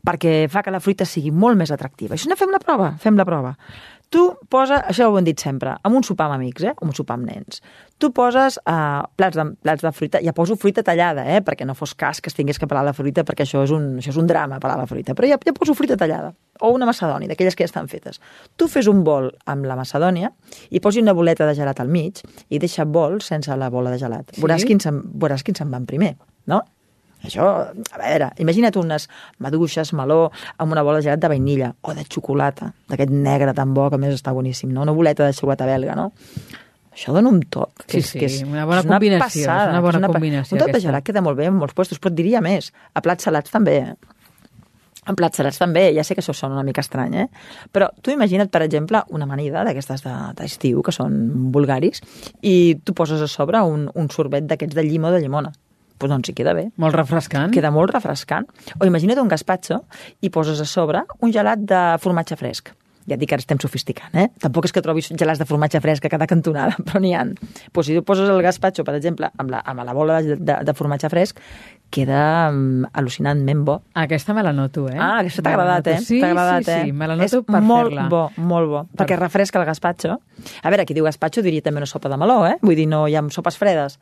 perquè 0.00 0.46
fa 0.48 0.62
que 0.64 0.72
la 0.72 0.80
fruita 0.80 1.04
sigui 1.04 1.28
molt 1.28 1.58
més 1.60 1.68
atractiva. 1.74 2.16
Això 2.16 2.30
no 2.30 2.36
fem 2.40 2.48
la 2.54 2.60
prova, 2.62 2.94
fem 3.02 3.18
la 3.20 3.26
prova. 3.28 3.50
Tu 4.10 4.20
posa, 4.50 4.80
això 4.90 5.06
ho 5.06 5.14
hem 5.20 5.26
dit 5.28 5.38
sempre, 5.38 5.76
amb 5.86 5.94
un 5.94 6.02
sopar 6.02 6.26
amb 6.26 6.34
amics, 6.34 6.64
eh? 6.66 6.72
un 6.82 6.90
sopar 6.96 7.14
amb 7.14 7.28
nens. 7.28 7.60
Tu 8.02 8.08
poses 8.10 8.56
uh, 8.64 9.04
plats, 9.14 9.36
de, 9.38 9.44
plats 9.62 9.84
de 9.86 9.92
fruita, 9.94 10.18
ja 10.24 10.32
poso 10.34 10.56
fruita 10.58 10.82
tallada, 10.82 11.22
eh? 11.30 11.38
perquè 11.46 11.62
no 11.68 11.76
fos 11.78 11.92
cas 11.94 12.18
que 12.18 12.26
es 12.32 12.34
tingués 12.34 12.58
que 12.58 12.66
pelar 12.66 12.82
la 12.88 12.94
fruita, 12.96 13.22
perquè 13.28 13.46
això 13.46 13.62
és 13.62 13.70
un, 13.76 13.86
això 14.02 14.10
és 14.10 14.18
un 14.18 14.26
drama, 14.26 14.58
pelar 14.58 14.80
la 14.80 14.88
fruita. 14.90 15.14
Però 15.14 15.30
ja, 15.30 15.38
ja 15.46 15.54
poso 15.54 15.76
fruita 15.78 15.94
tallada, 16.00 16.32
o 16.58 16.72
una 16.74 16.90
macedònia, 16.90 17.30
d'aquelles 17.30 17.54
que 17.54 17.62
ja 17.62 17.70
estan 17.70 17.86
fetes. 17.92 18.18
Tu 18.58 18.66
fes 18.72 18.90
un 18.90 19.04
bol 19.06 19.30
amb 19.46 19.70
la 19.70 19.78
macedònia 19.78 20.32
i 20.74 20.82
posi 20.82 21.06
una 21.06 21.14
boleta 21.14 21.46
de 21.46 21.54
gelat 21.54 21.78
al 21.78 21.94
mig 21.94 22.18
i 22.50 22.58
deixa 22.58 22.88
bol 22.90 23.20
sense 23.22 23.54
la 23.54 23.70
bola 23.70 23.94
de 23.94 24.02
gelat. 24.02 24.34
Sí? 24.34 24.42
Veuràs 24.42 24.66
quins, 24.66 24.90
veuràs 24.90 25.46
quins 25.46 25.62
se'n 25.62 25.70
van 25.70 25.86
primer, 25.86 26.16
no? 26.50 26.64
Això, 27.24 27.46
a 27.68 28.00
veure, 28.00 28.30
imagina't 28.40 28.78
unes 28.80 29.06
maduixes, 29.44 29.92
meló, 29.96 30.30
amb 30.56 30.72
una 30.72 30.84
bola 30.86 31.00
de 31.00 31.08
gelat 31.08 31.20
de 31.20 31.28
vainilla 31.28 31.74
o 31.82 31.94
de 31.96 32.06
xocolata, 32.08 32.70
d'aquest 32.88 33.12
negre 33.12 33.52
tan 33.56 33.74
bo 33.76 33.90
que 33.90 33.98
a 33.98 34.02
més 34.02 34.16
està 34.16 34.32
boníssim, 34.32 34.72
no? 34.72 34.86
Una 34.86 34.96
boleta 34.96 35.26
de 35.26 35.36
xocolata 35.36 35.68
belga, 35.68 35.96
no? 35.98 36.10
Això 36.90 37.12
dona 37.14 37.30
un 37.30 37.42
toc. 37.46 37.84
Que 37.86 38.00
sí, 38.00 38.00
és, 38.00 38.08
sí, 38.08 38.18
que 38.20 38.30
és, 38.30 38.38
una 38.46 38.64
bona 38.66 38.80
és 38.80 38.88
una 38.88 38.96
combinació. 38.98 39.44
Passada, 39.44 39.66
és 39.66 39.74
una 39.74 39.82
bona 39.84 39.98
és 39.98 40.02
una, 40.02 40.12
combinació. 40.14 40.56
Un 40.56 40.64
toc 40.64 40.72
de 40.74 40.80
gelat 40.86 41.06
queda 41.06 41.22
molt 41.24 41.38
bé 41.38 41.46
en 41.50 41.60
molts 41.60 41.76
puestos, 41.76 42.00
però 42.00 42.10
et 42.12 42.18
diria 42.18 42.42
més. 42.44 42.72
A 42.96 43.04
plats 43.04 43.28
salats 43.28 43.52
també, 43.52 43.76
eh? 43.84 44.16
En 45.08 45.16
plats 45.16 45.40
salats 45.40 45.56
també, 45.60 45.86
ja 45.96 46.02
sé 46.04 46.14
que 46.16 46.20
això 46.20 46.34
sona 46.36 46.58
una 46.58 46.66
mica 46.66 46.82
estrany, 46.84 47.14
eh? 47.22 47.28
Però 47.72 47.88
tu 48.02 48.12
imagina't, 48.12 48.50
per 48.52 48.64
exemple, 48.66 49.00
una 49.16 49.28
amanida 49.28 49.62
d'aquestes 49.64 50.04
d'estiu, 50.40 50.82
que 50.84 50.92
són 50.92 51.16
vulgaris, 51.54 52.02
i 52.42 52.76
tu 52.84 52.96
poses 52.96 53.22
a 53.24 53.30
sobre 53.30 53.62
un, 53.64 53.88
un 53.94 54.12
sorbet 54.12 54.50
d'aquests 54.50 54.76
de 54.76 54.84
llima 54.84 55.08
o 55.08 55.14
de 55.14 55.22
llimona 55.22 55.54
pues 56.00 56.10
doncs 56.12 56.32
hi 56.32 56.36
queda 56.36 56.56
bé. 56.56 56.70
Molt 56.80 56.96
refrescant. 56.96 57.52
Queda 57.54 57.70
molt 57.74 57.92
refrescant. 57.94 58.48
O 58.80 58.88
imagina't 58.88 59.20
un 59.22 59.30
gaspatxo 59.30 59.82
i 60.24 60.32
poses 60.32 60.60
a 60.60 60.68
sobre 60.68 61.04
un 61.20 61.34
gelat 61.34 61.62
de 61.62 61.82
formatge 62.02 62.38
fresc. 62.40 62.72
Ja 63.08 63.16
et 63.16 63.20
dic 63.22 63.30
que 63.30 63.36
ara 63.36 63.42
estem 63.42 63.58
sofisticant, 63.58 64.12
eh? 64.14 64.28
Tampoc 64.42 64.68
és 64.68 64.74
que 64.76 64.82
trobis 64.84 65.08
gelats 65.18 65.40
de 65.40 65.46
formatge 65.48 65.80
fresc 65.82 66.04
a 66.06 66.10
cada 66.12 66.28
cantonada, 66.30 66.76
però 66.86 67.00
n'hi 67.02 67.14
ha. 67.16 67.24
Pues 67.72 67.88
si 67.88 67.96
tu 67.96 68.04
poses 68.06 68.28
el 68.30 68.42
gaspatxo, 68.44 68.84
per 68.86 68.94
exemple, 68.98 69.30
amb 69.40 69.50
la, 69.54 69.62
amb 69.66 69.82
la 69.86 69.94
bola 69.96 70.20
de, 70.22 70.36
de, 70.36 70.58
de 70.68 70.74
formatge 70.76 71.10
fresc, 71.12 71.40
queda 71.90 72.48
um, 72.50 72.84
al·lucinantment 72.96 73.64
bo. 73.66 73.76
Aquesta 73.98 74.34
me 74.36 74.44
la 74.46 74.52
noto, 74.56 74.86
eh? 74.88 74.96
Ah, 74.96 75.20
aquesta 75.20 75.42
t'ha 75.44 75.52
agradat, 75.54 75.90
eh? 75.90 75.98
Sí, 76.06 76.20
agradat, 76.24 76.64
sí, 76.64 76.70
eh? 76.70 76.84
sí, 76.86 76.94
me 76.96 77.08
la 77.10 77.16
noto 77.18 77.40
és 77.42 77.46
per 77.48 77.60
molt 77.66 77.90
fer-la. 77.90 78.06
bo, 78.12 78.22
molt 78.38 78.70
bo, 78.70 78.82
per... 78.88 79.02
perquè 79.02 79.18
refresca 79.18 79.60
el 79.60 79.66
gaspatxo. 79.68 80.16
A 80.62 80.72
veure, 80.72 80.86
qui 80.88 80.96
diu 80.96 81.06
gaspatxo 81.08 81.44
diria 81.44 81.64
també 81.66 81.82
una 81.82 81.90
sopa 81.90 82.12
de 82.12 82.18
meló, 82.20 82.38
eh? 82.48 82.56
Vull 82.62 82.78
dir, 82.78 82.86
no 82.90 83.02
hi 83.10 83.18
ha 83.18 83.24
sopes 83.34 83.58
fredes. 83.60 83.98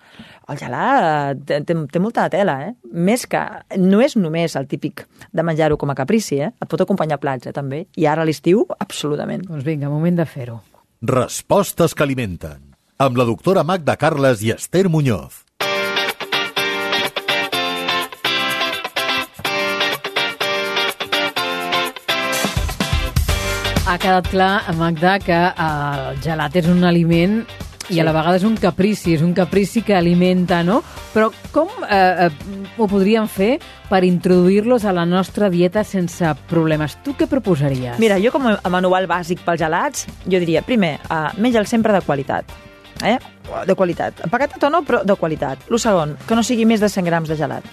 El 0.48 0.60
gelat 0.60 1.42
té, 1.48 1.62
té, 1.66 1.76
té 1.92 2.02
molta 2.04 2.28
tela, 2.32 2.60
eh? 2.68 2.74
Més 2.92 3.26
que... 3.26 3.42
No 3.80 4.02
és 4.04 4.16
només 4.20 4.56
el 4.60 4.68
típic 4.70 5.06
de 5.32 5.46
menjar-ho 5.46 5.80
com 5.80 5.90
a 5.90 5.98
caprici, 5.98 6.42
eh? 6.44 6.52
Et 6.52 6.68
pot 6.68 6.84
acompanyar 6.84 7.20
plats, 7.22 7.48
eh, 7.48 7.56
també. 7.56 7.86
I 7.96 8.08
ara 8.10 8.24
a 8.24 8.28
l'estiu, 8.28 8.66
absolutament. 8.78 9.48
Doncs 9.48 9.66
vinga, 9.66 9.90
moment 9.92 10.20
de 10.20 10.28
fer-ho. 10.28 10.60
Respostes 11.02 11.94
que 11.94 12.04
alimenten. 12.04 12.64
Amb 12.98 13.18
la 13.20 13.28
doctora 13.28 13.62
Magda 13.62 13.94
Carles 13.96 14.42
i 14.42 14.50
Esther 14.50 14.88
Muñoz. 14.90 15.47
Ha 23.88 23.96
quedat 23.96 24.28
clar, 24.28 24.74
Magda, 24.76 25.16
que 25.18 25.36
el 25.48 26.20
gelat 26.20 26.56
és 26.60 26.66
un 26.68 26.84
aliment 26.84 27.40
i 27.88 27.94
Sí. 27.94 28.00
a 28.00 28.04
la 28.04 28.12
vegada 28.12 28.36
és 28.36 28.44
un 28.44 28.54
caprici, 28.60 29.14
és 29.14 29.22
un 29.22 29.32
caprici 29.32 29.80
que 29.80 29.94
alimenta, 29.96 30.62
no? 30.62 30.82
Però 31.14 31.30
com 31.52 31.68
eh, 31.88 32.26
eh, 32.26 32.30
ho 32.76 32.86
podríem 32.86 33.26
fer 33.26 33.58
per 33.88 34.04
introduir-los 34.04 34.84
a 34.84 34.92
la 34.92 35.06
nostra 35.06 35.48
dieta 35.48 35.84
sense 35.84 36.34
problemes? 36.50 36.98
Tu 37.02 37.14
què 37.16 37.26
proposaries? 37.26 37.98
Mira, 37.98 38.20
jo 38.20 38.30
com 38.30 38.46
a 38.46 38.68
manual 38.68 39.08
bàsic 39.08 39.40
pels 39.40 39.60
gelats, 39.64 40.04
jo 40.26 40.38
diria, 40.38 40.60
primer, 40.60 40.98
uh, 41.08 41.32
menja'l 41.40 41.66
sempre 41.66 41.94
de 41.96 42.02
qualitat. 42.04 42.44
Eh? 43.02 43.16
De 43.64 43.74
qualitat. 43.74 44.20
Empaquetat 44.26 44.62
o 44.64 44.70
no, 44.70 44.82
però 44.84 45.02
de 45.02 45.14
qualitat. 45.16 45.64
Lo 45.70 45.78
segon, 45.78 46.18
que 46.28 46.34
no 46.36 46.42
sigui 46.42 46.66
més 46.66 46.80
de 46.80 46.90
100 46.90 47.06
grams 47.06 47.28
de 47.28 47.36
gelat. 47.36 47.64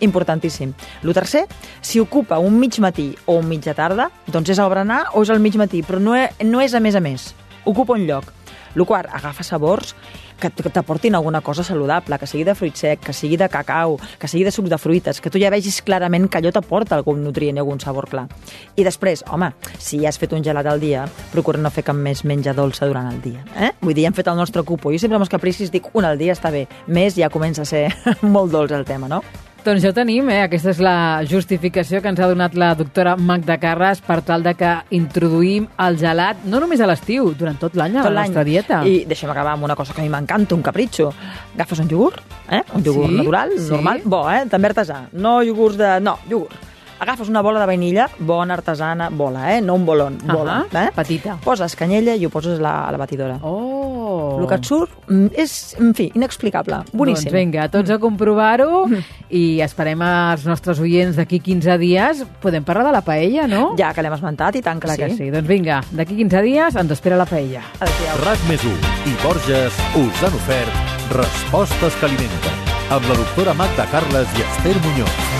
Importantíssim. 0.00 0.72
Lo 1.02 1.14
tercer, 1.14 1.46
si 1.80 2.00
ocupa 2.00 2.38
un 2.38 2.58
mig 2.58 2.78
matí 2.80 3.14
o 3.26 3.38
un 3.38 3.48
mitja 3.48 3.74
tarda, 3.74 4.10
doncs 4.26 4.50
és 4.50 4.58
al 4.58 4.70
berenar 4.72 5.06
o 5.14 5.22
és 5.22 5.30
al 5.30 5.40
mig 5.40 5.56
matí, 5.60 5.82
però 5.82 6.00
no, 6.00 6.16
e- 6.16 6.30
no 6.44 6.60
és 6.60 6.74
a 6.74 6.80
més 6.80 6.96
a 6.96 7.00
més. 7.00 7.34
Ocupa 7.64 7.94
un 7.94 8.06
lloc. 8.06 8.32
Lo 8.74 8.86
quart, 8.86 9.10
agafa 9.12 9.42
sabors 9.42 9.94
que 10.40 10.48
t'aportin 10.48 11.14
alguna 11.14 11.42
cosa 11.42 11.62
saludable, 11.62 12.18
que 12.18 12.26
sigui 12.26 12.44
de 12.44 12.54
fruit 12.54 12.74
sec, 12.74 13.00
que 13.04 13.12
sigui 13.12 13.36
de 13.36 13.48
cacau, 13.52 13.98
que 14.18 14.28
sigui 14.28 14.44
de 14.46 14.50
suc 14.50 14.70
de 14.72 14.78
fruites, 14.78 15.20
que 15.20 15.28
tu 15.30 15.38
ja 15.38 15.50
vegis 15.52 15.82
clarament 15.84 16.30
que 16.30 16.40
allò 16.40 16.50
t'aporta 16.54 16.96
algun 16.96 17.20
nutrient 17.22 17.58
i 17.58 17.60
algun 17.60 17.80
sabor 17.80 18.08
clar. 18.08 18.26
I 18.74 18.86
després, 18.86 19.22
home, 19.28 19.52
si 19.78 20.00
has 20.06 20.18
fet 20.18 20.32
un 20.32 20.42
gelat 20.42 20.66
al 20.66 20.80
dia, 20.80 21.04
procura 21.34 21.60
no 21.60 21.70
fer 21.70 21.84
cap 21.84 21.96
més 21.96 22.24
menja 22.24 22.54
dolça 22.56 22.88
durant 22.88 23.12
el 23.12 23.20
dia. 23.20 23.44
Eh? 23.54 23.70
Vull 23.82 23.94
dir, 23.94 24.06
hem 24.08 24.16
fet 24.16 24.32
el 24.32 24.40
nostre 24.40 24.64
cupo. 24.64 24.90
Jo 24.94 24.98
sempre 24.98 25.20
amb 25.20 25.28
els 25.28 25.32
capricis 25.36 25.70
dic 25.70 25.92
un 25.92 26.08
al 26.08 26.18
dia 26.18 26.32
està 26.32 26.50
bé. 26.50 26.66
Més 26.88 27.20
ja 27.20 27.28
comença 27.28 27.62
a 27.62 27.68
ser 27.68 27.90
molt 28.22 28.50
dolç 28.50 28.72
el 28.72 28.88
tema, 28.88 29.08
no? 29.12 29.20
Doncs 29.60 29.82
ja 29.84 29.90
ho 29.90 29.92
tenim, 29.92 30.24
eh? 30.32 30.38
aquesta 30.46 30.70
és 30.72 30.78
la 30.80 31.20
justificació 31.28 31.98
que 32.00 32.08
ens 32.08 32.20
ha 32.22 32.28
donat 32.30 32.54
la 32.56 32.70
doctora 32.78 33.12
Magda 33.20 33.58
Carles 33.60 34.00
per 34.00 34.22
tal 34.24 34.40
de 34.46 34.54
que 34.56 34.70
introduïm 34.96 35.66
el 35.84 35.98
gelat, 36.00 36.46
no 36.48 36.62
només 36.62 36.80
a 36.80 36.88
l'estiu, 36.88 37.34
durant 37.36 37.58
tot 37.60 37.76
l'any 37.76 37.98
a 38.00 38.06
la 38.08 38.22
nostra 38.24 38.44
dieta. 38.46 38.80
I 38.88 39.02
deixem 39.10 39.28
acabar 39.28 39.52
amb 39.58 39.68
una 39.68 39.76
cosa 39.76 39.92
que 39.92 40.00
a 40.00 40.06
mi 40.06 40.08
m'encanta, 40.08 40.56
un 40.56 40.64
capritxo. 40.64 41.10
Agafes 41.58 41.84
un 41.84 41.92
iogurt, 41.92 42.24
eh? 42.48 42.62
un 42.72 42.86
iogurt 42.88 43.12
Sí, 43.12 43.20
natural, 43.20 43.52
sí. 43.58 43.68
normal, 43.74 44.00
bo, 44.04 44.22
eh? 44.32 44.46
també 44.48 44.72
artesà. 44.72 45.02
No 45.12 45.42
iogurts 45.44 45.76
de... 45.76 45.92
No, 46.08 46.16
iogurt. 46.30 46.69
Agafes 47.00 47.30
una 47.30 47.40
bola 47.40 47.60
de 47.60 47.66
vainilla, 47.66 48.10
bona, 48.18 48.58
artesana, 48.58 49.08
bola, 49.08 49.56
eh? 49.56 49.62
no 49.62 49.74
un 49.74 49.86
bolon, 49.86 50.18
bola. 50.20 50.66
Ahà, 50.70 50.82
eh? 50.84 50.90
petita. 50.92 51.38
Poses 51.40 51.72
canyella 51.72 52.12
i 52.12 52.26
ho 52.26 52.30
poses 52.30 52.58
a 52.58 52.62
la, 52.62 52.72
a 52.88 52.92
la 52.92 52.98
batidora. 53.00 53.38
Oh! 53.40 54.36
El 54.36 54.44
que 54.50 54.58
et 54.60 54.68
surt 54.68 55.08
mm, 55.08 55.30
és, 55.32 55.54
en 55.80 55.94
fi, 55.96 56.10
inexplicable. 56.12 56.82
Boníssim. 56.92 57.30
Doncs 57.30 57.38
vinga, 57.38 57.64
tots 57.72 57.94
a 57.94 57.96
comprovar-ho 58.02 58.84
i 59.40 59.44
esperem 59.64 60.04
als 60.04 60.44
nostres 60.44 60.84
oients 60.84 61.16
d'aquí 61.16 61.40
15 61.40 61.80
dies. 61.80 62.22
Podem 62.44 62.68
parlar 62.68 62.90
de 62.90 62.94
la 62.98 63.04
paella, 63.06 63.48
no? 63.48 63.70
Ja 63.80 63.94
que 63.96 64.04
l'hem 64.04 64.18
esmentat, 64.18 64.60
i 64.60 64.64
tant 64.66 64.76
que 64.76 64.90
Clar 64.90 65.00
sí. 65.00 65.06
que 65.06 65.16
sí. 65.16 65.32
Doncs 65.32 65.48
vinga, 65.48 65.80
d'aquí 65.96 66.20
15 66.20 66.44
dies 66.44 66.76
ens 66.84 66.96
espera 66.98 67.16
la 67.16 67.28
paella. 67.30 67.64
Adéu. 67.80 68.24
RAC 68.26 68.48
més 68.52 68.68
i 68.68 69.16
Borges 69.24 69.84
us 69.96 70.26
han 70.28 70.36
ofert 70.36 70.96
Respostes 71.16 71.96
que 71.96 72.10
alimenten 72.12 72.60
amb 72.92 73.08
la 73.08 73.16
doctora 73.24 73.56
Magda 73.56 73.88
Carles 73.90 74.36
i 74.36 74.44
Esther 74.50 74.76
Muñoz. 74.84 75.39